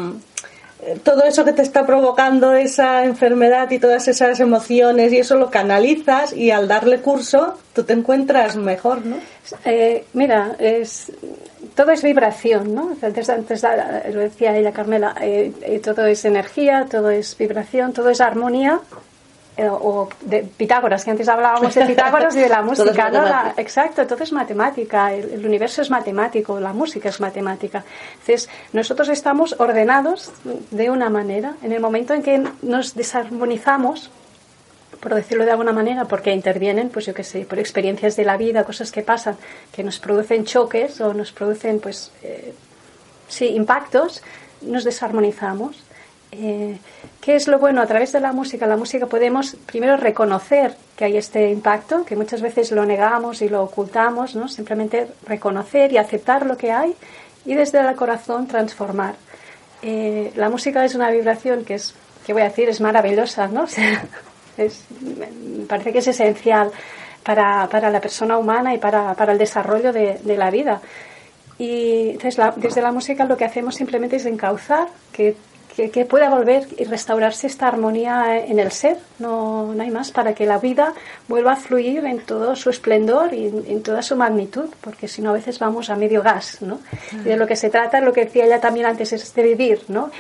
[0.82, 5.36] eh, todo eso que te está provocando esa enfermedad y todas esas emociones y eso
[5.36, 9.18] lo canalizas y al darle curso tú te encuentras mejor, ¿no?
[9.66, 11.12] Eh, mira, es
[11.76, 12.96] todo es vibración, ¿no?
[13.02, 13.64] Antes, antes
[14.14, 19.09] lo decía ella, Carmela, eh, todo es energía, todo es vibración, todo es armonía eh,
[19.68, 23.24] o de Pitágoras, que antes hablábamos de Pitágoras y de la música, ¿no?
[23.58, 27.84] exacto, todo es matemática, el, universo es matemático, la música es matemática.
[28.14, 30.32] Entonces, nosotros estamos ordenados
[30.72, 31.56] de una manera.
[31.62, 34.12] En el momento en que nos desarmonizamos,
[35.00, 38.38] por decirlo de alguna manera, porque intervienen, pues yo qué sé, por experiencias de la
[38.38, 39.38] vida, cosas que pasan,
[39.72, 42.54] que nos producen choques o nos producen, pues, eh,
[43.28, 44.22] sí, impactos,
[44.62, 45.84] nos desarmonizamos.
[46.32, 46.78] Eh,
[47.22, 47.82] ¿Qué es lo bueno?
[47.82, 52.16] A través de la música, la música podemos primero reconocer que hay este impacto, que
[52.16, 54.48] muchas veces lo negamos y lo ocultamos, ¿no?
[54.48, 56.96] Simplemente reconocer y aceptar lo que hay
[57.46, 59.16] y desde el corazón transformar.
[59.82, 63.66] Eh, la música es una vibración que es, que voy a decir, es maravillosa, ¿no?
[64.58, 66.72] es, me parece que es esencial
[67.24, 70.82] para, para la persona humana y para, para el desarrollo de, de la vida.
[71.58, 75.36] Y entonces desde la música lo que hacemos simplemente es encauzar que
[75.88, 80.34] que, pueda volver y restaurarse esta armonía en el ser, no, no, hay más, para
[80.34, 80.94] que la vida
[81.28, 85.30] vuelva a fluir en todo su esplendor y en, toda su magnitud, porque si no
[85.30, 86.80] a veces vamos a medio gas, ¿no?
[87.14, 89.84] Y de lo que se trata, lo que decía ella también antes, es de vivir,
[89.88, 90.12] ¿no?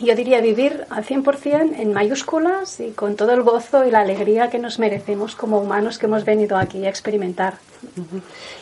[0.00, 4.48] Yo diría vivir al 100% en mayúsculas y con todo el gozo y la alegría
[4.48, 7.54] que nos merecemos como humanos que hemos venido aquí a experimentar.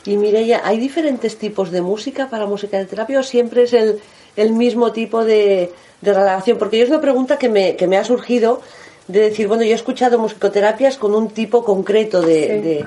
[0.06, 4.00] Y Mireia, ¿hay diferentes tipos de música para música de terapia o siempre es el,
[4.36, 8.04] el mismo tipo de, de relación, porque es una pregunta que me, que me ha
[8.04, 8.60] surgido
[9.08, 12.84] de decir, bueno, yo he escuchado musicoterapias con un tipo concreto de,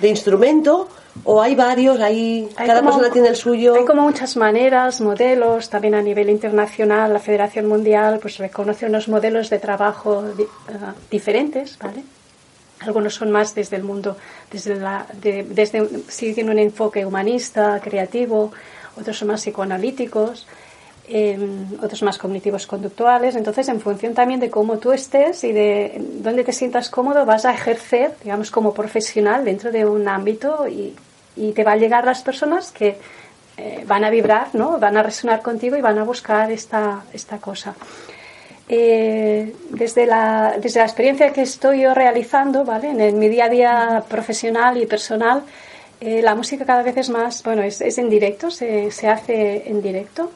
[0.00, 0.88] de, instrumento,
[1.24, 3.74] o hay varios, hay, cada persona tiene el suyo.
[3.74, 9.08] Hay como muchas maneras, modelos, también a nivel internacional, la Federación Mundial pues reconoce unos
[9.08, 10.46] modelos de trabajo eh,
[11.10, 12.02] diferentes, ¿vale?
[12.80, 14.16] Algunos son más desde el mundo,
[14.50, 18.50] desde la, de, desde, siguen un enfoque humanista, creativo,
[18.98, 20.46] otros son más psicoanalíticos
[21.82, 23.34] otros más cognitivos conductuales.
[23.36, 27.44] Entonces, en función también de cómo tú estés y de dónde te sientas cómodo, vas
[27.44, 30.94] a ejercer, digamos, como profesional dentro de un ámbito y,
[31.36, 32.96] y te va a llegar las personas que
[33.56, 34.78] eh, van a vibrar, ¿no?
[34.78, 37.74] Van a resonar contigo y van a buscar esta, esta cosa.
[38.68, 42.90] Eh, desde, la, desde la experiencia que estoy yo realizando, ¿vale?
[42.90, 45.42] En, mi día a día profesional y personal,
[46.00, 49.68] eh, la música cada vez es más, bueno, es, es en directo, se, se hace
[49.68, 50.32] en directo.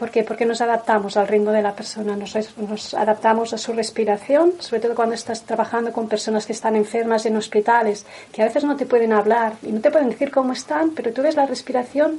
[0.00, 0.24] ¿Por qué?
[0.24, 4.80] Porque nos adaptamos al ritmo de la persona, nos, nos, adaptamos a su respiración, sobre
[4.80, 8.76] todo cuando estás trabajando con personas que están enfermas en hospitales, que a veces no
[8.76, 12.18] te pueden hablar y no te pueden decir cómo están, pero tú ves la respiración,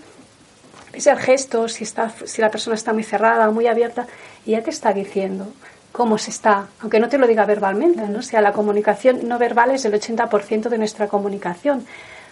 [0.93, 4.05] ves el gesto, si, está, si la persona está muy cerrada o muy abierta,
[4.45, 5.47] y ya te está diciendo
[5.91, 8.19] cómo se está, aunque no te lo diga verbalmente, ¿no?
[8.19, 11.87] O sea, la comunicación no verbal es el 80% de nuestra comunicación.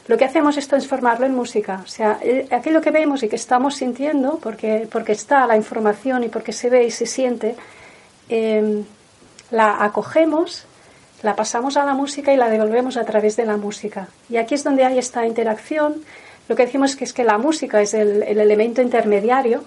[0.10, 1.82] Lo que hacemos es transformarlo en música.
[1.84, 6.24] O sea, eh, aquello que vemos y que estamos sintiendo, porque, porque está la información
[6.24, 7.56] y porque se ve y se siente,
[8.28, 8.86] em,
[9.52, 10.66] la acogemos,
[11.22, 14.08] la pasamos a la música y la devolvemos a través de la música.
[14.30, 16.02] Y aquí es donde hay esta interacción.
[16.48, 19.64] Lo que decimos que es que la música es el, el elemento intermediario,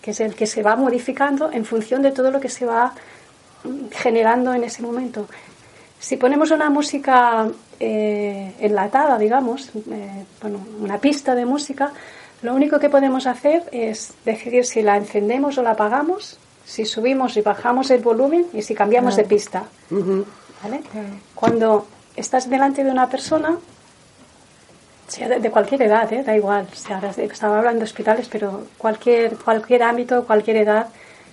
[0.00, 2.94] que es el que se va modificando en función de todo lo que se va
[3.64, 5.26] mm, generando en ese momento.
[5.98, 7.48] Si ponemos una música
[7.84, 11.92] eh, enlatada, digamos, eh, bueno, una pista de música,
[12.40, 17.36] lo único que podemos hacer es decidir si la encendemos o la apagamos, si subimos
[17.36, 19.64] y bajamos el volumen y si cambiamos de pista.
[21.34, 23.58] Cuando estás delante de una persona,
[25.08, 26.22] sea de, cualquier edad, ¿eh?
[26.22, 30.86] da igual, estaba hablando de hospitales, pero cualquier, cualquier ámbito, cualquier edad,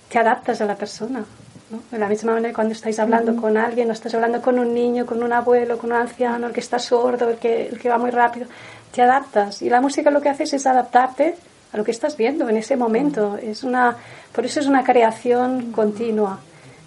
[0.08, 1.24] te adaptas a la persona.
[1.70, 5.06] De la misma manera cuando estáis hablando con alguien, o estás hablando con un niño,
[5.06, 7.96] con un abuelo, con un anciano, el que está sordo, el que, el que va
[7.96, 8.48] muy rápido,
[8.90, 9.62] te adaptas.
[9.62, 11.36] Y la música lo que hace es adaptarte
[11.72, 13.38] a lo que estás viendo en ese momento.
[13.40, 13.96] Es una,
[14.32, 16.40] por eso es una creación continua.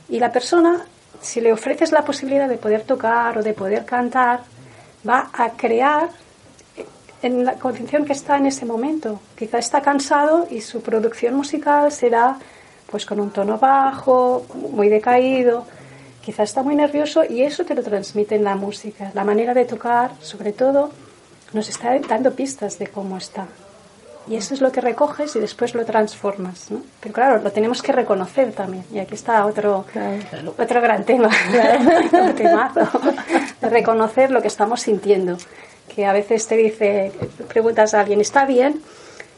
[0.10, 0.86] Y la persona,
[1.22, 4.42] si le ofreces la posibilidad de poder tocar o de poder cantar,
[5.08, 6.10] va a crear
[7.22, 9.22] en la condición que está en ese momento.
[9.38, 12.38] Quizá está cansado y su producción musical será
[12.94, 15.66] pues con un tono bajo, muy decaído,
[16.22, 19.10] quizá está muy nervioso y eso te lo transmite en la música.
[19.16, 20.92] La manera de tocar, sobre todo,
[21.54, 23.48] nos está dando pistas de cómo está.
[24.28, 26.70] Y eso es lo que recoges y después lo transformas.
[26.70, 26.84] ¿no?
[27.00, 28.86] Pero claro, lo tenemos que reconocer también.
[28.94, 29.86] Y aquí está otro,
[30.56, 31.32] otro gran tema,
[32.14, 32.88] un temazo,
[33.60, 35.40] de reconocer lo que estamos sintiendo.
[35.88, 37.12] Que a veces te dice,
[37.48, 38.84] preguntas a alguien, ¿está bien?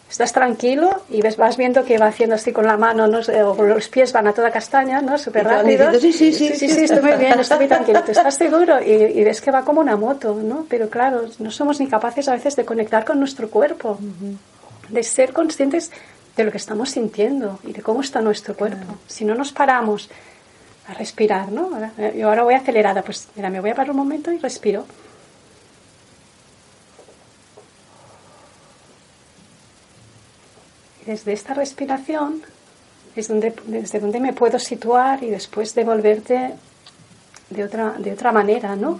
[0.10, 3.20] Estás tranquilo y ves, vas viendo que va haciendo así con la mano, ¿no?
[3.20, 5.18] o los pies van a toda castaña, ¿no?
[5.18, 5.92] Súper rápido.
[6.00, 8.04] Sí sí sí, sí, sí, estoy muy bien, estoy muy tranquilo.
[8.04, 8.82] ¿Te estás seguro?
[8.82, 10.66] Y, y, ves que va como una moto, ¿no?
[10.70, 13.98] Pero claro, no somos ni capaces a veces de conectar con nuestro cuerpo,
[14.90, 15.92] de ser conscientes
[16.36, 18.98] de lo que estamos sintiendo y de cómo está nuestro cuerpo.
[19.08, 20.10] Si no nos paramos
[20.88, 21.72] a respirar, ¿no?
[22.16, 24.86] yo ahora voy acelerada, pues mira, me voy a parar un momento y respiro.
[31.06, 32.42] Desde esta respiración
[33.16, 36.54] es donde, desde donde me puedo situar y después devolverte
[37.50, 39.00] de otra, de otra manera, ¿no?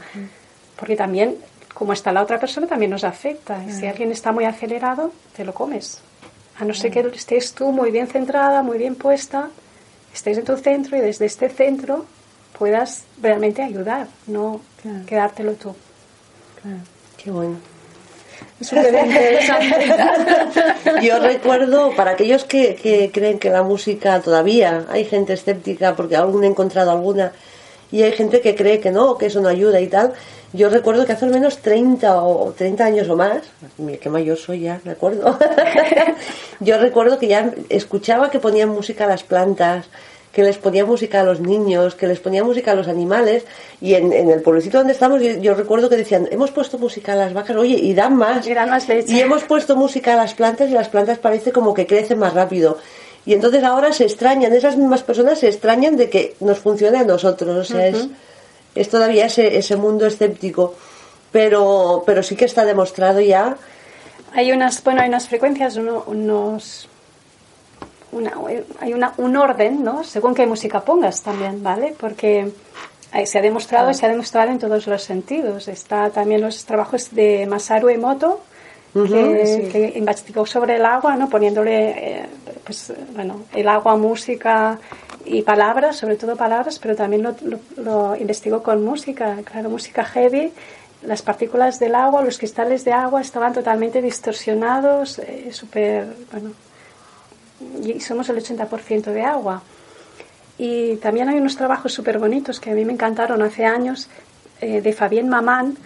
[0.78, 1.38] Porque también,
[1.74, 3.62] como está la otra persona, también nos afecta.
[3.70, 6.02] Si alguien está muy acelerado, te lo comes.
[6.60, 9.50] A no ser que estés tú muy bien centrada, muy bien puesta,
[10.14, 12.06] estés en tu centro y desde este centro
[12.58, 14.62] puedas realmente ayudar, no
[15.06, 15.76] quedártelo tú.
[17.18, 17.75] Qué bueno.
[21.02, 26.44] Yo recuerdo, para aquellos que, creen que la música todavía, hay gente escéptica porque aún
[26.44, 27.34] he encontrado alguna,
[27.92, 30.14] y hay gente que cree que no, que eso no ayuda y tal.
[30.54, 33.44] Yo recuerdo que hace al menos 30 o 30 años o más,
[33.78, 35.38] mira qué mayor soy ya, me acuerdo.
[36.62, 39.88] Yo recuerdo que ya escuchaba que ponían música a las plantas,
[40.36, 43.46] que les ponía música a los niños, que les ponía música a los animales.
[43.80, 47.34] Y en, el pueblecito donde estamos, yo, recuerdo que decían, hemos puesto música a las
[47.34, 48.46] vacas, oye, y dan más.
[48.46, 49.14] Y dan más leche.
[49.14, 52.34] Y hemos puesto música a las plantas y las plantas parece como que crecen más
[52.34, 52.78] rápido.
[53.26, 57.06] Y entonces ahora se extrañan, esas mismas personas se extrañan de que nos funcione a
[57.06, 57.56] nosotros.
[57.56, 58.10] O sea, es,
[58.76, 60.76] es todavía ese, ese mundo escéptico.
[61.32, 63.56] Pero, pero sí que está demostrado ya.
[64.34, 66.90] Hay unas, bueno, hay unas frecuencias, unos
[68.80, 70.04] hay una, un orden, ¿no?
[70.04, 71.96] Según qué música pongas también, ¿vale?
[72.00, 72.52] Porque
[73.26, 75.68] se ha demostrado, se ha demostrado en todos los sentidos.
[75.68, 78.42] Está también los trabajos de Masaru Emoto,
[78.94, 81.30] que, investigó sobre el agua, ¿no?
[81.30, 82.26] Poniéndole, eh,
[82.64, 84.80] pues, bueno, el agua, música
[85.26, 87.36] y palabras, sobre todo palabras, pero también lo,
[87.78, 90.52] lo, investigó con música, claro, música heavy.
[91.02, 96.52] Las partículas del agua, los cristales de agua estaban totalmente distorsionados, eh, súper, bueno,
[97.84, 99.62] y somos el 80% de agua.
[100.58, 104.08] Y también hay unos trabajos súper bonitos que a mí me encantaron hace años
[104.62, 105.78] eh, de Fabien Mamán,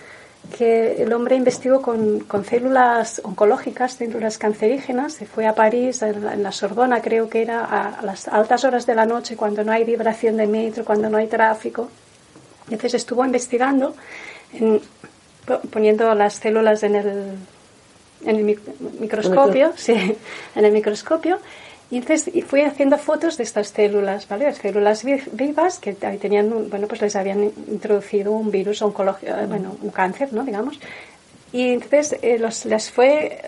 [0.58, 6.44] que el hombre investigó con, con, células oncológicas, células cancerígenas, se fue a París, en
[6.44, 9.84] la, Sorbona creo que era, a, las altas horas de la noche, cuando no hay
[9.84, 11.90] vibración de metro, cuando no hay tráfico.
[12.66, 13.96] Entonces estuvo investigando,
[15.72, 17.38] poniendo las células en el,
[18.26, 18.44] en el
[19.00, 19.94] microscopio, sí,
[20.56, 21.40] en el microscopio,
[21.92, 24.46] y entonces fui haciendo fotos de estas células, ¿vale?
[24.46, 29.76] Las células vivas que tenían, bueno, pues les habían introducido un virus oncológico, eh, bueno,
[29.82, 30.44] un cáncer, ¿no?
[30.44, 30.80] Digamos.
[31.52, 33.42] Y entonces eh, los, les, fue,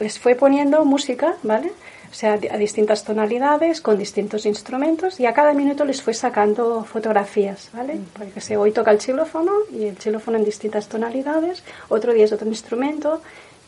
[0.00, 1.72] les fue poniendo música, ¿vale?
[2.14, 6.84] O sea, a distintas tonalidades, con distintos instrumentos, y a cada minuto les fue sacando
[6.84, 7.96] fotografías, ¿vale?
[7.96, 8.04] Mm.
[8.16, 12.32] Porque se, hoy toca el xilófono, y el xilófono en distintas tonalidades, otro día es
[12.32, 13.20] otro instrumento,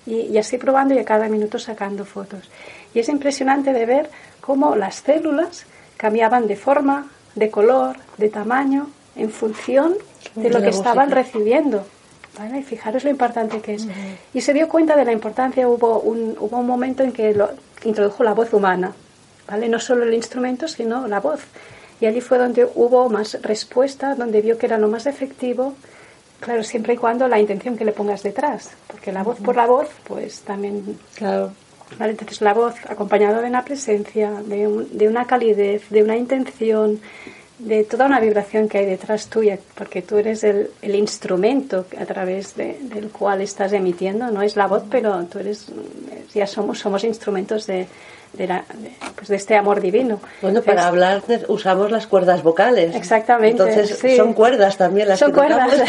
[0.06, 2.48] y, y así probando y a cada minuto sacando fotos.
[2.94, 8.90] Y es impresionante de ver cómo las células cambiaban de forma, de color, de tamaño,
[9.16, 9.96] en función
[10.36, 11.84] de lo que estaban recibiendo.
[12.38, 12.60] ¿Vale?
[12.60, 13.86] Y fijaros lo importante que es.
[14.34, 17.50] Y se dio cuenta de la importancia, hubo un, hubo un momento en que lo,
[17.84, 18.92] introdujo la voz humana,
[19.48, 19.68] ¿vale?
[19.68, 21.40] no solo el instrumento, sino la voz.
[22.00, 25.74] Y allí fue donde hubo más respuesta, donde vio que era lo más efectivo,
[26.40, 29.66] claro, siempre y cuando la intención que le pongas detrás, porque la voz por la
[29.66, 30.98] voz, pues también...
[31.14, 31.52] Claro
[32.00, 37.00] entonces la voz acompañada de una presencia, de, de, una calidez, de una intención,
[37.58, 42.04] de toda una vibración que hay detrás tuya, porque tú eres el, el instrumento a
[42.04, 45.66] través del cual estás emitiendo, no es la voz, pero tú eres,
[46.34, 47.86] ya somos, somos instrumentos de,
[48.34, 48.62] de,
[49.14, 50.20] pues de este amor divino.
[50.42, 52.94] Bueno, para hablar usamos las cuerdas vocales.
[52.94, 53.62] Exactamente.
[53.62, 55.72] Entonces son cuerdas también las son cuerdas.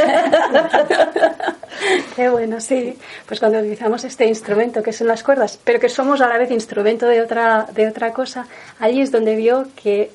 [2.15, 2.97] Qué bueno, sí.
[3.27, 6.49] Pues cuando utilizamos este instrumento que son las cuerdas, pero que somos a la vez
[6.51, 8.47] instrumento de otra, de otra cosa,
[8.80, 10.12] allí es donde vio que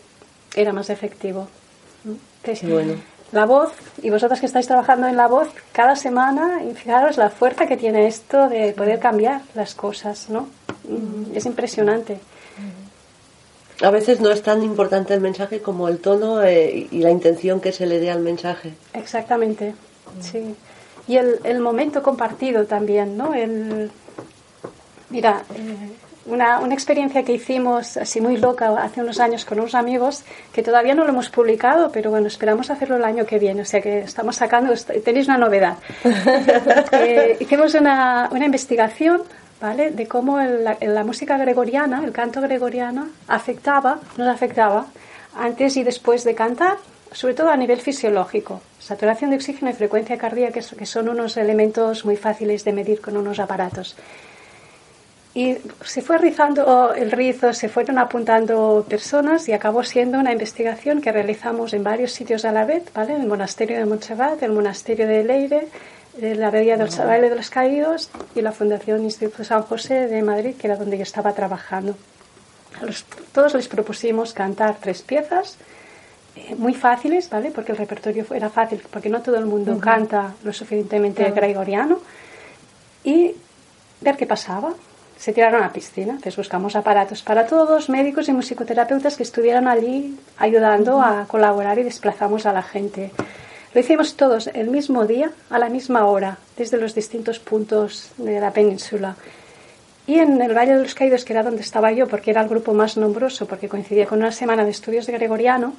[0.55, 1.49] era más efectivo.
[2.63, 2.95] bueno.
[3.33, 7.31] la voz, y vosotras que estáis trabajando en la voz, cada semana, y fijaros la
[7.31, 10.49] fuerza que tiene esto de poder cambiar las cosas, ¿no?
[11.35, 12.21] Es impresionante.
[13.81, 17.61] A veces no es tan importante el mensaje como el tono eh, y la intención
[17.61, 18.75] que se le dé al mensaje.
[18.93, 19.75] Exactamente,
[20.21, 20.55] sí.
[21.09, 23.35] Y el, el momento compartido también, ¿no?
[23.35, 23.91] El,
[25.11, 29.75] mira, eh, una, una, experiencia que hicimos así muy loca hace unos años con unos
[29.75, 33.63] amigos que todavía no lo hemos publicado, pero bueno, esperamos hacerlo el año que viene,
[33.63, 34.73] o sea que estamos sacando,
[35.05, 35.79] tenéis una novedad.
[36.93, 39.23] eh, hicimos una, una investigación
[39.61, 39.91] ¿vale?
[39.91, 44.87] de cómo el, la, la, música gregoriana, el canto gregoriano, afectaba, nos afectaba
[45.37, 46.77] antes y después de cantar,
[47.11, 48.61] sobre todo a nivel fisiológico.
[48.79, 53.17] Saturación de oxígeno y frecuencia cardíaca, que son unos elementos muy fáciles de medir con
[53.17, 53.97] unos aparatos.
[55.35, 61.01] Y se fue rizando el rizo, se fueron apuntando personas y acabó siendo una investigación
[61.01, 63.15] que realizamos en varios sitios a la vez, ¿vale?
[63.15, 65.69] El monasterio de Montserrat, el monasterio de Leire,
[66.21, 70.55] la Abadía del Baile de los Caídos y la Fundación Instituto San José de Madrid,
[70.57, 71.95] que era donde yo estaba trabajando.
[72.79, 75.57] A los, todos les propusimos cantar tres piezas
[76.37, 77.51] eh, muy fáciles, ¿vale?
[77.51, 79.81] Porque el repertorio era fácil, porque no todo el mundo uh -huh.
[79.81, 81.37] canta lo suficientemente claro.
[81.37, 82.01] gregoriano.
[83.05, 83.35] Y
[84.03, 84.75] ver qué pasaba
[85.23, 86.15] se tiraron a la piscina.
[86.15, 91.85] Entonces buscamos aparatos para todos, médicos y musicoterapeutas que estuvieran allí ayudando a colaborar y
[91.85, 93.13] desplazamos a la gente.
[93.73, 98.41] Lo hicimos todos el mismo día, a la misma hora, desde los distintos puntos de
[98.41, 99.15] la península.
[100.09, 102.49] Y en el Valle de los Caídos, que era donde estaba yo, porque era el
[102.49, 105.75] grupo más nombroso, porque coincidía con una semana de estudios de Gregoriano,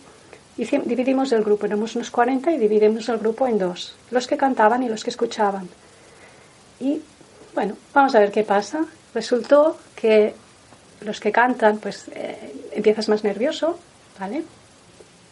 [0.55, 4.83] dividimos el grupo, éramos unos 40 y dividimos el grupo en dos, los que cantaban
[4.83, 5.67] y los que escuchaban.
[6.79, 7.01] Y
[7.53, 10.33] bueno, vamos a ver qué pasa resultó que
[11.01, 13.79] los que cantan, pues eh, empiezas más nervioso,
[14.19, 14.43] ¿vale?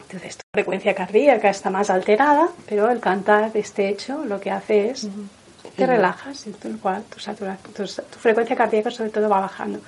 [0.02, 4.90] Entonces tu frecuencia cardíaca está más alterada, pero el cantar este hecho lo que hace
[4.90, 5.76] es uh -huh.
[5.78, 9.80] te relajas y tu, cual, tu, satura, tu, tu, frecuencia cardíaca sobre todo va bajando.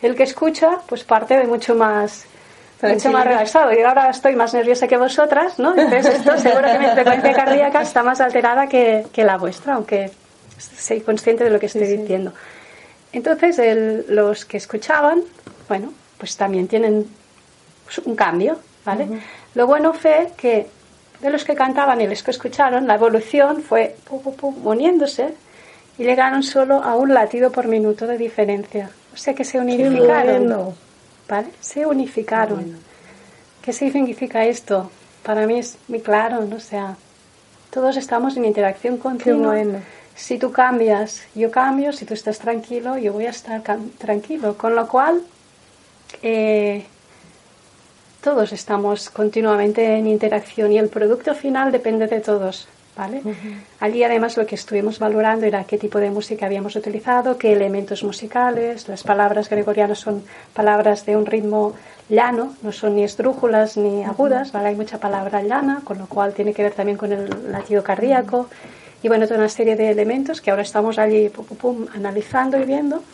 [0.00, 2.24] El que escucha, pues parte de mucho más
[2.82, 3.72] mucho más relajado.
[3.72, 5.74] Yo ahora estoy más nerviosa que vosotras, ¿no?
[5.76, 10.10] Entonces esto seguro que mi frecuencia cardíaca está más alterada que, que la vuestra, aunque
[10.58, 12.32] soy consciente de lo que estoy sí, diciendo.
[13.12, 15.22] Entonces, el, los que escuchaban,
[15.68, 17.06] bueno, pues también tienen
[18.04, 19.04] un cambio, ¿vale?
[19.04, 19.20] Uh -huh.
[19.54, 20.66] Lo bueno fue que
[21.20, 25.34] de los que cantaban y los que escucharon, la evolución fue pum, pum, pum, uniéndose
[25.98, 28.90] y llegaron solo a un latido por minuto de diferencia.
[29.14, 30.46] O sea que se unificaron.
[30.46, 30.74] Bueno.
[31.28, 31.48] ¿Vale?
[31.60, 32.60] Se unificaron.
[32.60, 32.78] Bueno.
[33.62, 34.90] ¿Qué significa esto?
[35.22, 36.56] Para mí es muy claro, ¿no?
[36.56, 36.96] O sea,
[37.70, 39.54] todos estamos en interacción continua.
[39.54, 39.78] Bueno
[40.16, 43.62] si tú cambias, yo cambio, si tú estás tranquilo, yo voy a estar
[43.98, 44.56] tranquilo.
[44.56, 45.20] Con lo cual,
[46.22, 46.84] eh,
[48.22, 52.66] todos estamos continuamente en interacción y el producto final depende de todos.
[52.96, 53.20] ¿vale?
[53.22, 53.60] Uh -huh.
[53.80, 58.02] Allí además lo que estuvimos valorando era qué tipo de música habíamos utilizado, qué elementos
[58.02, 60.24] musicales, las palabras gregorianas son
[60.54, 61.74] palabras de un ritmo
[62.08, 64.68] llano, no son ni esdrújulas ni agudas, ¿vale?
[64.68, 68.38] hay mucha palabra llana, con lo cual tiene que ver también con el latido cardíaco.
[68.38, 71.56] Uh -huh y bueno, toda una serie de elementos que ahora estamos allí pum, pum,
[71.56, 73.04] pum, analizando y viendo,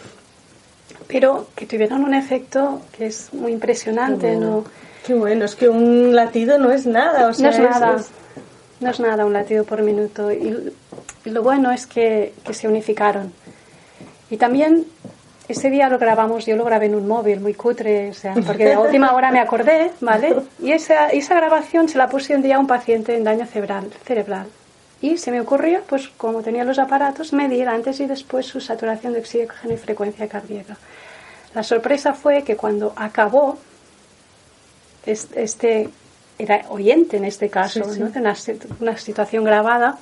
[1.06, 4.50] pero que tuvieron un efecto que es muy impresionante, Qué bueno.
[4.50, 4.64] ¿no?
[5.04, 8.08] Qué bueno, es que un latido no es nada, o sea, no es nada, es...
[8.80, 10.32] no es nada un latido por minuto.
[10.32, 10.72] Y,
[11.26, 13.30] lo bueno es que, que, se unificaron.
[14.30, 14.86] Y también
[15.48, 18.64] ese día lo grabamos, yo lo grabé en un móvil muy cutre, o sea, porque
[18.64, 20.36] de última hora me acordé, ¿vale?
[20.58, 23.90] Y esa, esa grabación se la puse un día a un paciente en daño cerebral.
[24.06, 24.46] cerebral
[25.02, 29.12] y se me ocurrió, pues como tenía los aparatos, medir antes y después su saturación
[29.12, 30.76] de oxígeno y frecuencia cardíaca.
[31.54, 33.58] La sorpresa fue que cuando acabó,
[35.04, 35.90] este
[36.38, 38.00] era oyente en este caso, sí, sí.
[38.00, 38.10] ¿no?
[38.10, 38.34] de una,
[38.80, 39.98] una, situación grabada,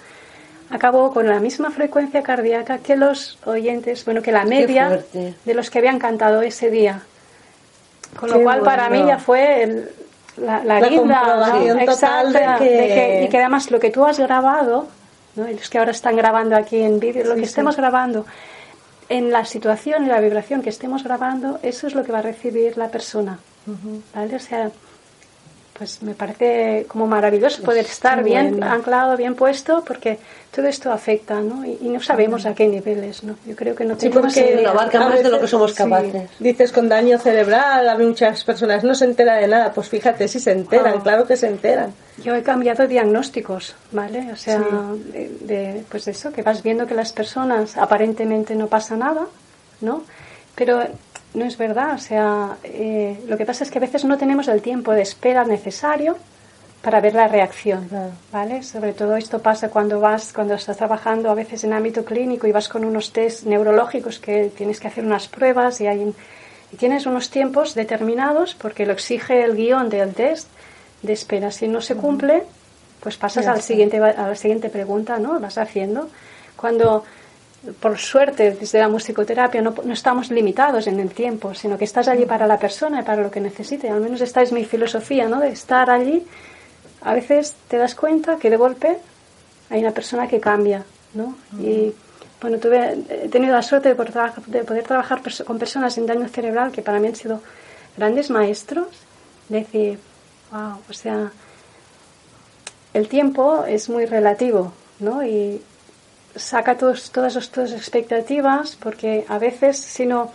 [0.68, 5.70] acabó con la misma frecuencia cardíaca que los oyentes, bueno, que la media de los
[5.70, 7.02] que habían cantado ese día.
[8.18, 8.76] Con Qué lo cual, bueno.
[8.76, 9.90] para mí ya fue el,
[10.40, 12.70] la, la, la guinda exacta de que...
[12.70, 13.22] de que...
[13.24, 14.86] y que además lo que tú has grabado
[15.36, 15.46] ¿no?
[15.46, 17.80] los que ahora están grabando aquí en vídeo lo sí, que estemos sí.
[17.80, 18.26] grabando
[19.08, 22.22] en la situación y la vibración que estemos grabando eso es lo que va a
[22.22, 24.00] recibir la persona uh -huh.
[24.14, 24.36] ¿vale?
[24.36, 24.70] o sea
[25.80, 28.70] pues me parece como maravilloso poder estar bien bueno.
[28.70, 30.18] anclado, bien puesto, porque
[30.54, 31.64] todo esto afecta, ¿no?
[31.64, 33.36] Y, y no sabemos a qué niveles, ¿no?
[33.46, 36.28] Yo creo que no tenemos sí, porque abarca más de lo que somos capaces.
[36.36, 36.44] Sí.
[36.44, 40.38] Dices con daño cerebral, a muchas personas no se entera de nada, pues fíjate si
[40.38, 41.02] se enteran, oh.
[41.02, 41.94] claro que se enteran.
[42.22, 44.30] Yo he cambiado diagnósticos, ¿vale?
[44.34, 45.12] O sea, sí.
[45.12, 49.28] de, de, pues eso, que vas viendo que las personas aparentemente no pasa nada,
[49.80, 50.04] ¿no?
[50.54, 50.82] Pero
[51.34, 54.48] no es verdad, o sea, eh, lo que pasa es que a veces no tenemos
[54.48, 56.16] el tiempo de espera necesario
[56.82, 57.88] para ver la reacción,
[58.32, 58.62] ¿vale?
[58.62, 62.52] Sobre todo esto pasa cuando vas, cuando estás trabajando a veces en ámbito clínico y
[62.52, 66.14] vas con unos test neurológicos que tienes que hacer unas pruebas y, hay,
[66.72, 70.48] y tienes unos tiempos determinados porque lo exige el guion del test
[71.02, 71.50] de espera.
[71.50, 72.44] Si no se cumple,
[73.00, 75.38] pues pasas al siguiente, a la siguiente pregunta, ¿no?
[75.38, 76.08] Vas haciendo.
[76.56, 77.04] Cuando
[77.80, 82.08] por suerte, desde la musicoterapia no, no, estamos limitados en el tiempo, sino que estás
[82.08, 83.90] allí para la persona y para lo que necesite.
[83.90, 85.40] Al menos esta es mi filosofía, ¿no?
[85.40, 86.26] De estar allí
[87.02, 88.98] a veces te das cuenta que de golpe
[89.70, 90.84] hay una persona que cambia,
[91.14, 91.34] ¿no?
[91.58, 91.92] Y
[92.40, 96.28] bueno, tuve, he tenido la suerte de poder, de poder trabajar con personas en daño
[96.28, 97.40] cerebral que para mí han sido
[97.96, 98.88] grandes maestros.
[99.48, 99.98] Decir,
[100.52, 101.32] wow, o sea,
[102.92, 105.24] el tiempo es muy relativo, ¿no?
[105.24, 105.62] Y
[106.36, 110.30] saca todos, todas tus expectativas porque a veces si no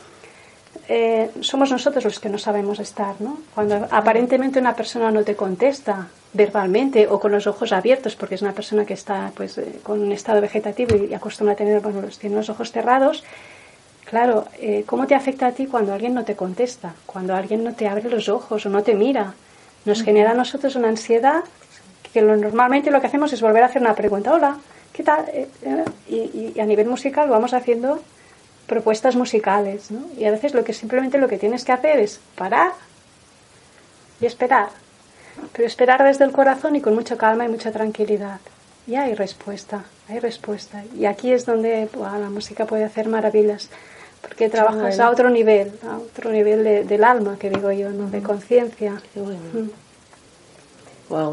[0.87, 3.39] eh, somos nosotros los que no sabemos estar, ¿no?
[3.55, 8.41] Cuando aparentemente una persona no te contesta verbalmente o con los ojos abiertos, porque es
[8.41, 12.01] una persona que está pues eh, con un estado vegetativo y acostumbra a tener, bueno,
[12.01, 13.23] los, tiene los ojos cerrados,
[14.03, 16.93] claro, eh, ¿cómo te afecta a ti cuando alguien no te contesta?
[17.05, 19.33] Cuando alguien no te abre los ojos o no te mira.
[19.85, 21.43] Nos genera a nosotros una ansiedad
[22.13, 24.57] que lo, normalmente lo que hacemos es volver a hacer una pregunta, hola,
[24.95, 25.25] ¿qué tal?
[26.07, 28.01] y, y a nivel musical vamos haciendo
[28.65, 29.99] propuestas musicales, ¿no?
[30.17, 32.71] Y a veces lo que simplemente lo que tienes que hacer es parar
[34.21, 34.69] y esperar,
[35.51, 38.39] pero esperar desde el corazón y con mucha calma y mucha tranquilidad.
[38.87, 40.83] Y hay respuesta, hay respuesta.
[40.97, 43.69] Y aquí es donde la música puede hacer maravillas,
[44.21, 48.09] porque trabajas a otro nivel, a otro nivel del alma, que digo yo, ¿no?
[48.09, 48.93] De conciencia.
[49.15, 49.69] Mm.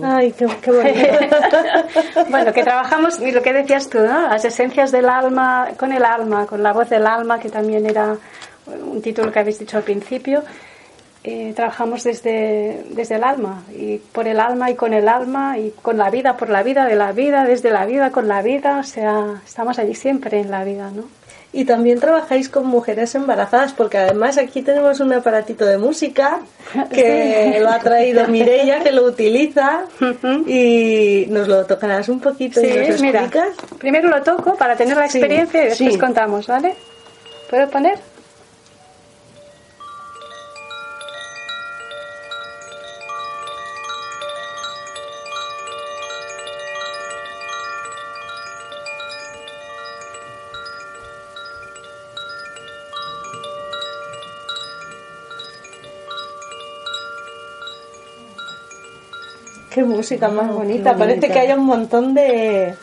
[0.02, 0.70] Ay, qué, bonito.
[2.30, 4.28] bueno, que trabajamos, y lo que decías tú, ¿no?
[4.28, 8.16] Las esencias del alma, con el alma, con la voz del alma, que también era
[8.66, 10.42] un título que habéis dicho al principio.
[11.24, 15.70] Eh, trabajamos desde, desde el alma, y por el alma y con el alma, y
[15.70, 18.78] con la vida, por la vida, de la vida, desde la vida, con la vida,
[18.78, 21.04] o sea, estamos allí siempre en la vida, ¿no?
[21.54, 26.40] Y también trabajáis con mujeres embarazadas, porque además aquí tenemos un aparatito de música
[26.90, 29.84] que lo ha traído Mireia, que lo utiliza
[30.46, 33.48] y nos lo tocarás un poquito y nos explicas.
[33.78, 36.74] primero lo toco para tener la experiencia y después contamos, ¿vale?
[37.50, 37.98] ¿Puedo poner?
[59.72, 60.96] Qué música más ah, bonita.
[60.96, 62.74] Parece que hay un montón de.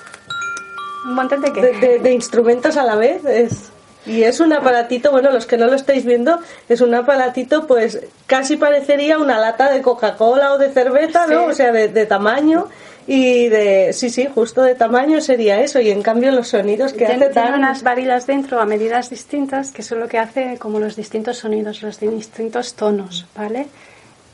[1.05, 1.99] ¿Un montón de qué?
[1.99, 3.25] De, instrumentos a la vez.
[3.25, 3.71] Es,
[4.05, 6.39] y es un aparatito, bueno, los que no lo estáis viendo,
[6.69, 11.47] es un aparatito, pues casi parecería una lata de Coca-Cola o de cerveza, ¿no?
[11.47, 12.67] O sea, de, tamaño.
[13.05, 15.81] Y de, sí, sí, justo de tamaño sería eso.
[15.81, 19.71] Y en cambio los sonidos que tiene, hace Tiene unas varillas dentro a medidas distintas,
[19.71, 23.67] que son lo que hace como los distintos sonidos, los distintos tonos, ¿vale?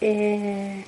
[0.01, 0.85] Eh,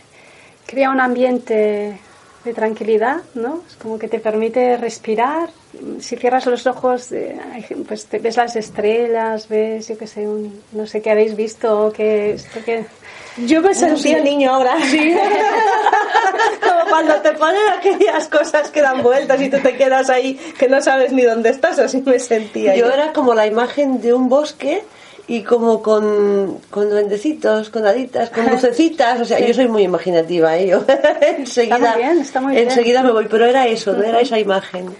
[0.67, 1.99] crea un ambiente
[2.43, 3.63] de tranquilidad, ¿no?
[3.67, 5.49] Es como que te permite respirar.
[5.99, 7.37] Si cierras los ojos, eh,
[7.87, 11.91] pues te ves las estrellas, ves, yo qué sé, un, no sé qué habéis visto,
[11.91, 12.85] que esto que...
[13.45, 14.77] Yo me sentía niño ahora.
[14.81, 15.15] Sí.
[16.63, 20.67] como cuando te ponen aquellas cosas que dan vueltas y tú te quedas ahí que
[20.67, 22.75] no sabes ni dónde estás, así me sentía.
[22.75, 22.93] Yo, yo.
[22.93, 24.83] era como la imagen de un bosque
[25.29, 30.57] y como con, con duendecitos, con haditas, con lucecitas, o sea, yo soy muy imaginativa,
[30.57, 30.67] ¿eh?
[30.67, 30.83] Yo
[31.37, 31.95] enseguida,
[32.53, 34.95] enseguida me voy, pero era eso, no era esa imagen.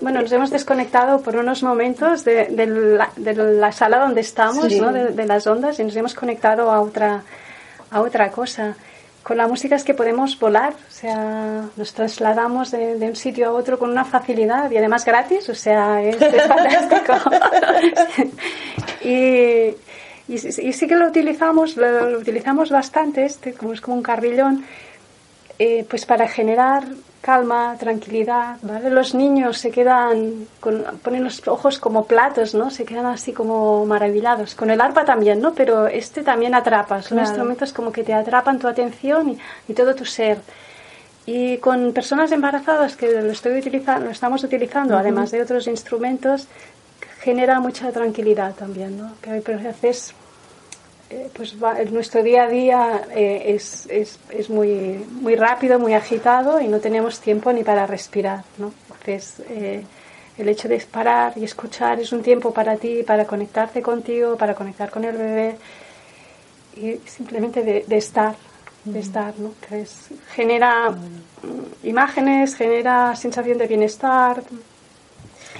[0.00, 4.72] bueno, nos hemos desconectado por unos momentos de, de, la, de la, sala donde estamos,
[4.74, 4.92] ¿no?
[4.92, 7.22] De, de, las ondas, y nos hemos conectado a otra,
[7.90, 8.74] a otra cosa
[9.22, 13.52] con la música es que podemos volar, o sea, nos trasladamos de, un sitio a
[13.52, 16.16] otro con una facilidad y además gratis, o sea, es,
[16.48, 17.14] fantástico.
[19.04, 19.74] y,
[20.28, 20.38] y,
[20.72, 24.64] sí que lo utilizamos, lo, utilizamos bastante, este, como es como un carrillón,
[25.64, 26.82] eh, pues para generar
[27.20, 28.90] calma, tranquilidad, ¿vale?
[28.90, 32.68] Los niños se quedan, con, ponen los ojos como platos, ¿no?
[32.68, 34.56] Se quedan así como maravillados.
[34.56, 35.54] Con el arpa también, ¿no?
[35.54, 39.38] Pero este también atrapa, son instrumentos como que te atrapan tu atención
[39.68, 40.38] y, todo tu ser.
[41.26, 46.48] Y con personas embarazadas que lo, estoy utilizando, lo estamos utilizando, además de otros instrumentos,
[47.20, 49.12] genera mucha tranquilidad también, ¿no?
[49.22, 50.12] Que a veces
[51.12, 51.54] eh, pues
[51.90, 56.80] nuestro día a día eh, es, es, es, muy, muy rápido, muy agitado y no
[56.80, 58.44] tenemos tiempo ni para respirar.
[58.56, 58.72] ¿no?
[58.88, 59.84] Entonces, eh,
[60.38, 64.54] el hecho de parar y escuchar es un tiempo para ti, para conectarte contigo, para
[64.54, 65.56] conectar con el bebé
[66.76, 68.34] y simplemente de, estar,
[68.86, 69.52] de estar, ¿no?
[69.68, 69.84] Que
[70.34, 70.94] genera
[71.82, 74.42] imágenes, genera sensación de bienestar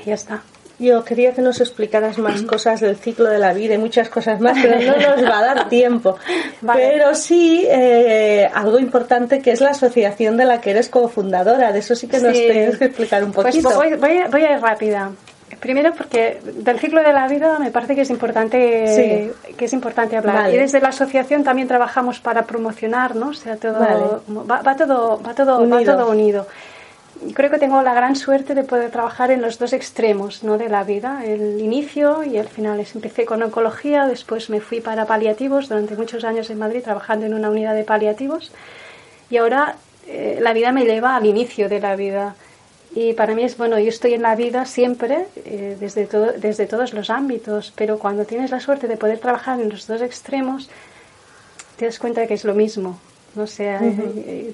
[0.02, 0.42] y ya está.
[0.82, 4.40] Yo quería que nos explicaras más cosas del ciclo de la vida y muchas cosas
[4.40, 6.16] más, pero no nos va a dar tiempo.
[6.74, 11.72] Pero sí eh, algo importante que es la asociación de la que eres cofundadora.
[11.72, 13.70] De eso sí que nos tienes que explicar un pues poquito.
[13.74, 15.10] Pues voy, voy, a ir rápida.
[15.60, 20.16] Primero porque del ciclo de la vida me parece que es importante que es importante
[20.16, 23.28] hablar y desde la asociación también trabajamos para promocionar, ¿no?
[23.28, 26.46] O sea, todo va, va, todo va todo va todo unido
[27.34, 30.58] creo que tengo la gran suerte de poder trabajar en los dos extremos ¿no?
[30.58, 32.84] de la vida, el inicio y el final.
[32.94, 37.34] Empecé con oncología, después me fui para paliativos durante muchos años en Madrid trabajando en
[37.34, 38.52] una unidad de paliativos
[39.30, 42.34] y ahora eh, la vida me lleva al inicio de la vida.
[42.94, 46.66] Y para mí es bueno, yo estoy en la vida siempre, eh, desde, todo, desde
[46.66, 50.68] todos los ámbitos, pero cuando tienes la suerte de poder trabajar en los dos extremos,
[51.78, 52.98] te das cuenta de que es lo mismo.
[53.34, 53.74] No sé,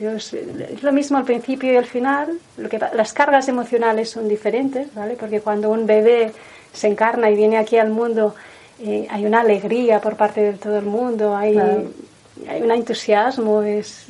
[0.01, 2.39] es lo mismo al principio y al final.
[2.57, 5.17] Lo que, las cargas emocionales son diferentes, ¿vale?
[5.19, 6.33] Porque cuando un bebé
[6.73, 8.37] se encarna y viene aquí al mundo,
[8.81, 13.63] eh, hay una alegría por parte de todo el mundo, hay, hay un entusiasmo.
[13.63, 14.07] Es,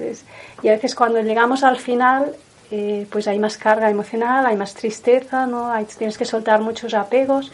[0.63, 2.35] y a veces cuando llegamos al final,
[2.71, 5.73] eh, pues hay más carga emocional, hay más tristeza, ¿no?
[5.73, 7.51] Hay, tienes que soltar muchos apegos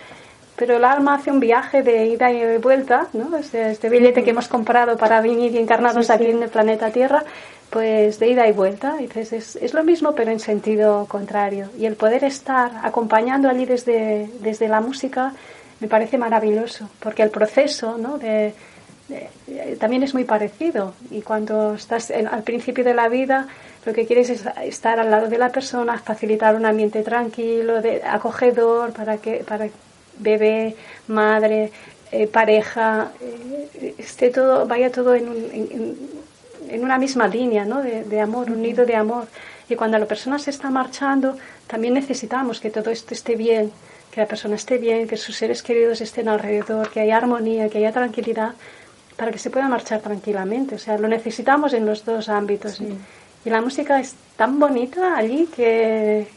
[0.57, 3.37] pero el alma hace un viaje de ida y vuelta, ¿no?
[3.37, 7.25] Este, este billete que hemos comprado para venir y encarnarnos aquí en el planeta Tierra,
[7.71, 8.97] pues de ida y vuelta.
[9.01, 11.71] Entonces es, es, lo mismo, pero en sentido contrario.
[11.77, 15.33] Y el poder estar acompañando allí desde, desde la música
[15.81, 18.17] me parece maravilloso, porque el proceso, ¿no?
[18.19, 18.55] De,
[19.79, 20.95] también es muy parecido.
[21.11, 23.49] Y cuando estás al principio de la vida,
[23.85, 28.03] lo que quieres es estar al lado de la persona, facilitar un ambiente tranquilo, de,
[28.03, 29.69] acogedor, para que, para
[30.19, 30.77] bebé,
[31.09, 31.71] madre,
[32.13, 35.27] eh, pareja, eh, esté todo, vaya todo en,
[36.69, 37.83] en, una misma línea ¿no?
[37.83, 39.27] de, amor, unido de amor.
[39.69, 41.37] Y cuando la persona se está marchando,
[41.67, 43.73] también necesitamos que todo esto esté bien,
[44.11, 47.79] que la persona esté bien, que sus seres queridos estén alrededor, que haya armonía, que
[47.79, 48.55] haya tranquilidad,
[49.17, 50.75] para que se pueda marchar tranquilamente.
[50.75, 52.81] O sea, lo necesitamos en los dos ámbitos.
[52.81, 56.29] y la música es tan bonita allí que,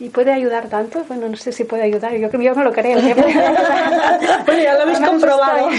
[0.00, 1.04] ¿Y puede ayudar tanto?
[1.08, 3.00] Bueno, no sé si puede ayudar, yo, yo no lo creo.
[3.00, 5.68] bueno, ya lo habéis comprobado.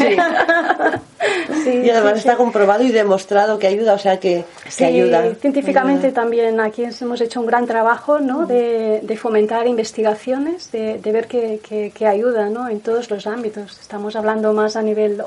[1.63, 1.81] Sí.
[1.83, 4.45] y además está comprobado y demostrado que ayuda, o sea que,
[4.77, 5.35] que ayuda.
[5.35, 8.45] Científicamente también aquí hemos hecho un gran trabajo ¿no?
[8.45, 12.69] de, de fomentar investigaciones, de, de ver que, que, que, ayuda ¿no?
[12.69, 13.79] en todos los ámbitos.
[13.79, 15.21] Estamos hablando más a nivel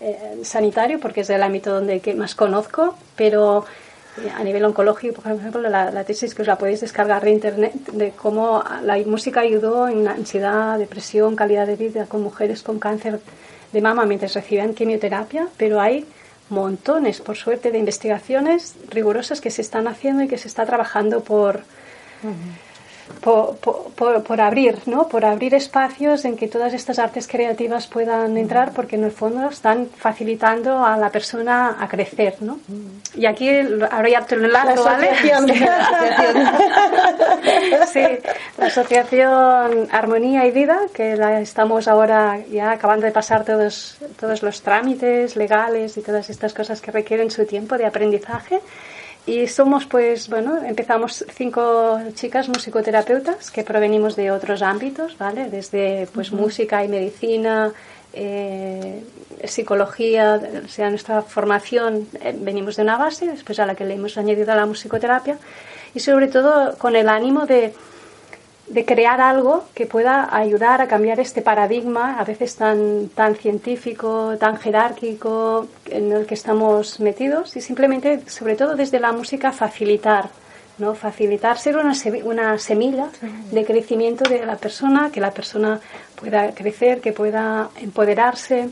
[0.00, 3.66] eh, sanitario porque es el ámbito donde que más conozco, pero
[4.36, 8.10] a nivel oncológico, por ejemplo, la, tesis que os la podéis descargar de internet de
[8.10, 13.20] cómo la música ayudó en ansiedad, depresión, calidad de vida con mujeres con cáncer
[13.72, 16.06] de mama mientras recibían quimioterapia, pero hay
[16.48, 21.22] montones, por suerte, de investigaciones rigurosas que se están haciendo y que se está trabajando
[21.22, 21.62] por
[23.20, 25.08] por, por, por, abrir, ¿no?
[25.08, 29.48] Por abrir espacios en que todas estas artes creativas puedan entrar, porque en el fondo
[29.48, 32.58] están facilitando a la persona a crecer, ¿no?
[33.14, 33.50] Y aquí
[33.90, 35.10] ahora ya te lo enlazo, ¿vale?
[37.92, 38.04] sí,
[38.58, 44.42] la asociación Armonía y Vida, que la estamos ahora ya acabando de pasar todos todos
[44.42, 48.60] los trámites legales y todas estas cosas que requieren su tiempo de aprendizaje.
[49.30, 55.48] Y somos, pues, bueno, empezamos cinco chicas musicoterapeutas que provenimos de otros ámbitos, ¿vale?
[55.48, 57.72] Desde, pues, música y medicina,
[58.12, 59.04] eh,
[59.44, 63.94] psicología, o sea, nuestra formación, eh, venimos de una base, después a la que le
[63.94, 65.38] hemos añadido la musicoterapia,
[65.94, 67.72] y sobre todo con el ánimo de
[68.70, 74.36] de crear algo que pueda ayudar a cambiar este paradigma, a veces tan, tan científico,
[74.38, 80.30] tan jerárquico en el que estamos metidos, y simplemente, sobre todo desde la música, facilitar,
[80.78, 80.94] ¿no?
[80.94, 83.08] Facilitar, ser una, una semilla
[83.50, 85.80] de crecimiento de la persona, que la persona
[86.14, 88.70] pueda crecer, que pueda empoderarse,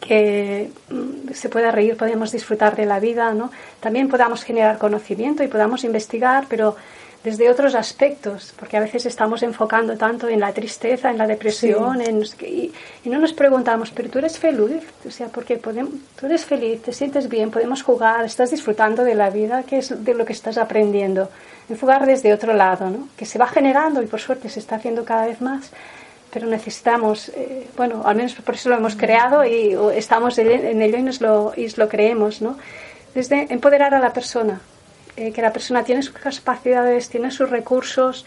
[0.00, 3.50] que mm, se pueda reír, podamos disfrutar de la vida, ¿no?
[3.80, 6.76] También podamos generar conocimiento y podamos investigar, pero
[7.24, 12.02] desde otros aspectos, porque a veces estamos enfocando tanto en la tristeza, en la depresión,
[12.02, 12.70] en, y,
[13.06, 16.92] no nos preguntamos, pero tú eres feliz, o sea, porque podemos, tú eres feliz, te
[16.92, 20.58] sientes bien, podemos jugar, estás disfrutando de la vida, ¿qué es de lo que estás
[20.58, 21.30] aprendiendo?
[21.70, 23.08] Enfocar desde otro lado, ¿no?
[23.16, 25.70] que se va generando y por suerte se está haciendo cada vez más,
[26.30, 30.98] pero necesitamos, eh, bueno, al menos por eso lo hemos creado y estamos en ello
[30.98, 32.58] y nos lo, y lo creemos, ¿no?
[33.14, 34.60] Desde empoderar a la persona,
[35.16, 38.24] eh, que la persona tiene sus capacidades, tiene sus recursos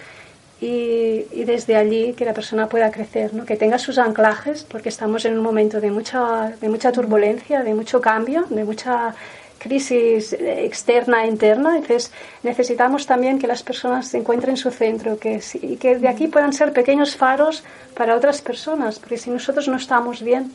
[0.60, 3.46] y, desde allí que la persona pueda crecer, ¿no?
[3.46, 7.74] que tenga sus anclajes, porque estamos en un momento de mucha, de mucha turbulencia, de
[7.74, 9.14] mucho cambio, de mucha
[9.60, 11.76] crisis externa e interna.
[11.76, 12.12] Entonces
[12.44, 16.74] necesitamos también que las personas encuentren su centro que, y que de aquí puedan ser
[16.74, 17.64] pequeños faros
[17.96, 20.52] para otras personas, porque si nosotros no estamos bien,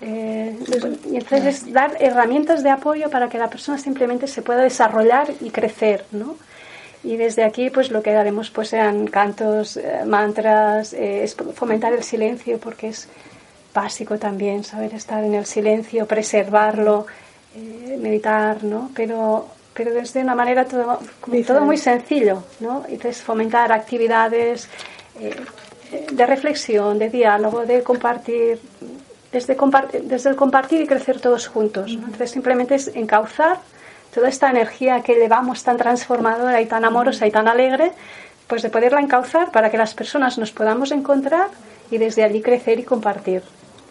[0.00, 0.56] eh,
[1.10, 5.50] y entonces dar herramientas de apoyo para que la persona simplemente se pueda desarrollar y
[5.50, 6.36] crecer, ¿no?
[7.06, 11.92] Y desde aquí, pues lo que haremos pues sean cantos, eh, mantras, eh, es fomentar
[11.92, 13.08] el silencio porque es
[13.72, 17.06] básico también saber estar en el silencio, preservarlo,
[17.54, 18.90] eh, meditar, ¿no?
[18.94, 20.98] Pero pero desde una manera todo,
[21.46, 22.84] todo muy sencillo, ¿no?
[22.88, 24.70] Entonces fomentar actividades
[26.10, 28.58] de reflexión, de diálogo, de compartir,
[29.36, 29.56] desde,
[30.02, 31.92] desde el compartir y crecer todos juntos.
[31.92, 33.58] Entonces simplemente es encauzar
[34.14, 37.92] toda esta energía que llevamos tan transformadora y tan amorosa y tan alegre,
[38.46, 41.48] pues de poderla encauzar para que las personas nos podamos encontrar
[41.90, 43.42] y desde allí crecer y compartir.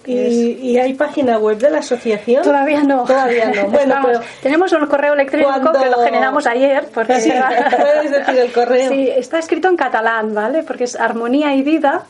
[0.07, 2.43] ¿Y, hay página web de la asociación?
[2.43, 3.05] Todavía no.
[3.05, 3.69] Todavía no.
[3.69, 6.87] Bueno, tenemos un correo electrónico que lo generamos ayer.
[6.93, 7.31] Porque sí,
[7.77, 8.89] puedes decir el correo.
[8.89, 10.61] Sí, está escrito en catalán, ¿vale?
[10.61, 12.03] Porque es armonía y vida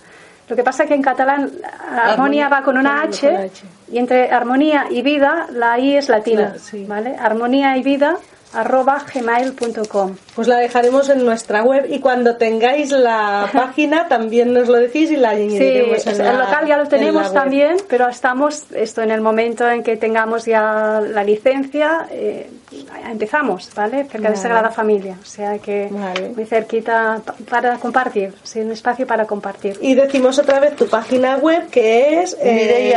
[0.48, 1.52] lo que pasa es que en catalán
[1.92, 3.52] armonía, va con una H,
[3.92, 6.54] y entre armonía y vida la I es latina,
[6.88, 7.16] ¿vale?
[7.18, 8.18] Armonía y vida
[8.56, 10.16] arroba gmail.com.
[10.36, 15.12] Pues la dejaremos en nuestra web y cuando tengáis la página también nos lo decís
[15.12, 19.22] y la añadiremos sí, el local ya lo tenemos también, pero estamos esto en el
[19.22, 22.50] momento en que tengamos ya la licencia, eh,
[23.10, 24.06] empezamos, ¿vale?
[24.06, 25.90] Cerca de Sagrada Familia, o sea que
[26.36, 29.78] muy cerquita para compartir, sí, un espacio para compartir.
[29.82, 32.96] Y decimos otra vez tu página web que es eh,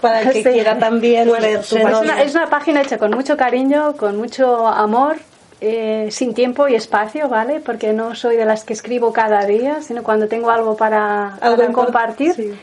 [0.00, 2.22] para el que quiera también pues, ver tu página.
[2.22, 5.16] Es una, página hecha con mucho cariño, con mucho amor,
[5.60, 7.60] eh, sin tiempo y espacio, ¿vale?
[7.60, 11.38] Porque no soy de las que escribo cada día, sino cuando tengo algo para,
[11.72, 12.56] compartir.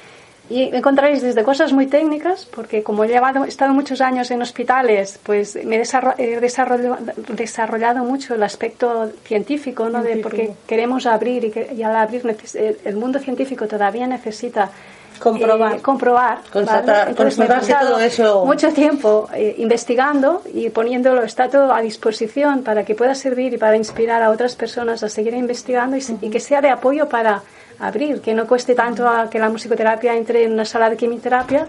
[0.49, 4.41] Y encontraréis desde cosas muy técnicas, porque como he, llevado, he estado muchos años en
[4.41, 10.01] hospitales, pues me he desarrollado, mucho el aspecto científico, ¿no?
[10.01, 12.23] De, porque queremos abrir y, que, y al abrir
[12.85, 14.71] el mundo científico todavía necesita
[15.20, 18.45] comprobar, eh, comprobar constatar, todo eso.
[18.45, 23.57] mucho tiempo eh, investigando y poniéndolo está todo a disposición para que pueda servir y
[23.57, 27.41] para inspirar a otras personas a seguir investigando y, que sea de apoyo para
[27.80, 31.68] abrir, que no cueste tanto a que la musicoterapia entre en una sala de quimioterapia,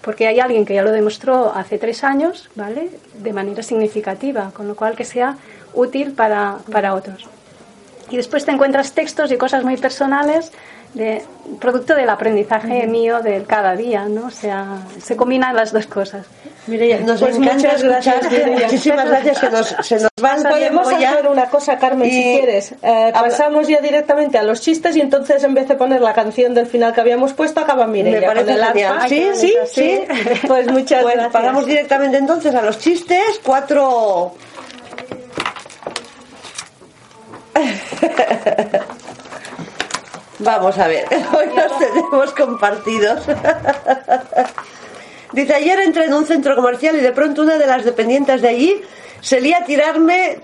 [0.00, 2.90] porque hay alguien que ya lo demostró hace tres años, ¿vale?
[3.14, 5.36] De manera significativa, con lo cual que sea
[5.74, 7.28] útil para, para otros.
[8.10, 10.52] Y después te encuentras textos y cosas muy personales
[10.94, 11.22] de
[11.60, 14.26] producto del aprendizaje mío del cada día, ¿no?
[14.26, 16.26] O sea, se combinan las dos cosas.
[16.66, 21.46] Mire, nos pues muchas gracias, muchísimas gracias que nos, se nos van Podemos hacer una
[21.46, 22.74] cosa, Carmen, si quieres.
[22.82, 26.54] Eh, pasamos ya directamente a los chistes y entonces en vez de poner la canción
[26.54, 30.00] del final que habíamos puesto, acaba Mireia Me parece el Sí, sí, sí,
[30.46, 31.32] Pues muchas pues gracias.
[31.32, 33.40] Pasamos directamente entonces a los chistes.
[33.42, 34.34] Cuatro...
[40.40, 43.26] Vamos a ver, hoy nos tenemos compartidos.
[45.32, 48.48] Dice, ayer entré en un centro comercial y de pronto una de las dependientes de
[48.48, 48.82] allí
[49.20, 50.40] se lía a tirarme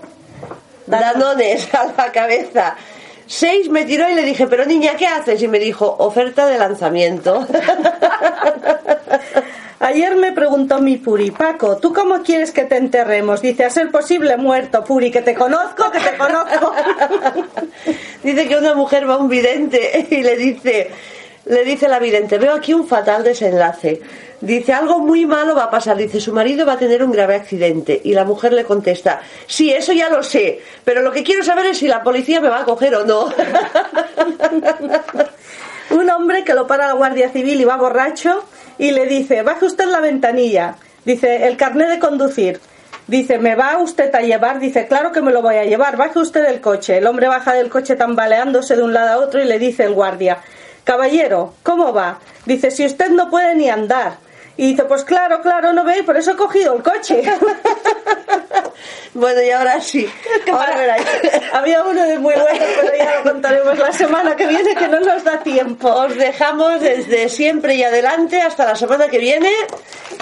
[0.85, 2.75] danones a la cabeza.
[3.27, 5.41] Seis me tiró y le dije, pero niña, ¿qué haces?
[5.43, 7.45] Y me dijo, oferta de lanzamiento.
[9.79, 13.41] Ayer me preguntó mi Puri, Paco, ¿tú cómo quieres que te enterremos?
[13.41, 16.73] Dice, a ser posible muerto, Puri, que te conozco, que te conozco.
[18.23, 20.89] dice que una mujer va a un vidente y le dice,
[21.49, 24.01] le dice la vidente, veo aquí un fatal desenlace.
[24.41, 25.97] Dice, algo muy malo va a pasar.
[25.97, 27.99] Dice, su marido va a tener un grave accidente.
[28.03, 31.65] Y la mujer le contesta, sí, eso ya lo sé, pero lo que quiero saber
[31.67, 33.29] es si la policía me va a coger o no.
[35.91, 38.43] un hombre que lo para la Guardia Civil y va borracho
[38.77, 40.75] y le dice, baje usted la ventanilla.
[41.05, 42.59] Dice, el carnet de conducir.
[43.07, 44.59] Dice, ¿me va usted a llevar?
[44.59, 46.97] Dice, claro que me lo voy a llevar, baje usted del coche.
[46.97, 49.93] El hombre baja del coche tambaleándose de un lado a otro y le dice el
[49.93, 50.39] guardia,
[50.87, 52.19] caballero, ¿cómo va?
[52.45, 54.19] Dice, si usted no puede ni andar.
[54.57, 57.21] Y dice, pues claro, claro, no ve, por eso he cogido el coche.
[59.13, 60.09] bueno, y ahora sí.
[61.53, 64.99] había uno de muy bueno, pero ya lo contaremos la semana que viene, que no
[64.99, 65.89] nos da tiempo.
[65.89, 69.51] Os dejamos desde siempre y adelante hasta la semana que viene.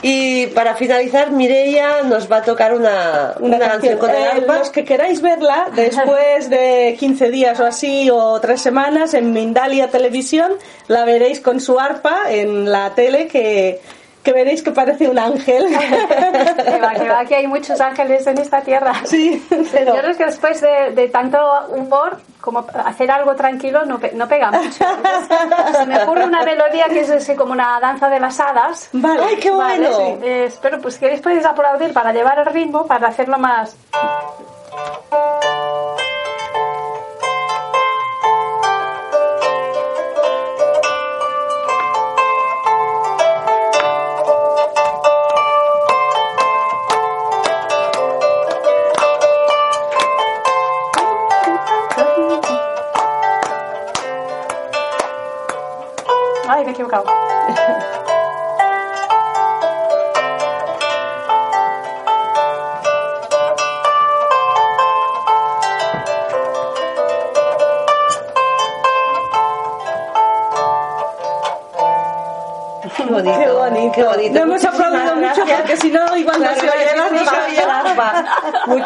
[0.02, 4.70] Y para finalizar, Mireia nos va a tocar una, una, canción con el eh, los
[4.70, 10.52] que queráis verla, después de 15 días o así, o tres semanas, en Mindalia Televisión,
[10.88, 13.80] la veréis con su arpa en la tele que
[14.26, 15.66] que veréis que parece un ángel.
[15.78, 18.94] que va, que va, que hay muchos ángeles en esta tierra.
[19.06, 21.38] Sí, Yo pero creo que después de, de tanto
[21.70, 24.84] humor, como hacer algo tranquilo no, pe- no pega mucho.
[24.84, 28.90] Entonces, se me ocurre una melodía que es así como una danza de las hadas.
[28.94, 29.22] vale.
[29.28, 29.98] ¡Ay, qué Vale, bueno!
[29.98, 30.26] sí.
[30.28, 33.76] Eh, espero, pues queréis podéis aplaudir para llevar el ritmo, para hacerlo más...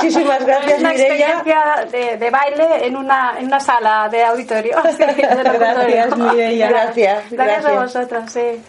[0.09, 1.27] Muchísimas gracias, una Mireia.
[1.29, 4.77] experiencia de, de baile en una, en una sala de auditorio.
[4.97, 5.53] Sí, de.
[5.59, 6.69] Gracias, Mireia.
[6.69, 7.83] Gracias, Gracias a gracias.
[7.93, 8.61] vosotros, sí.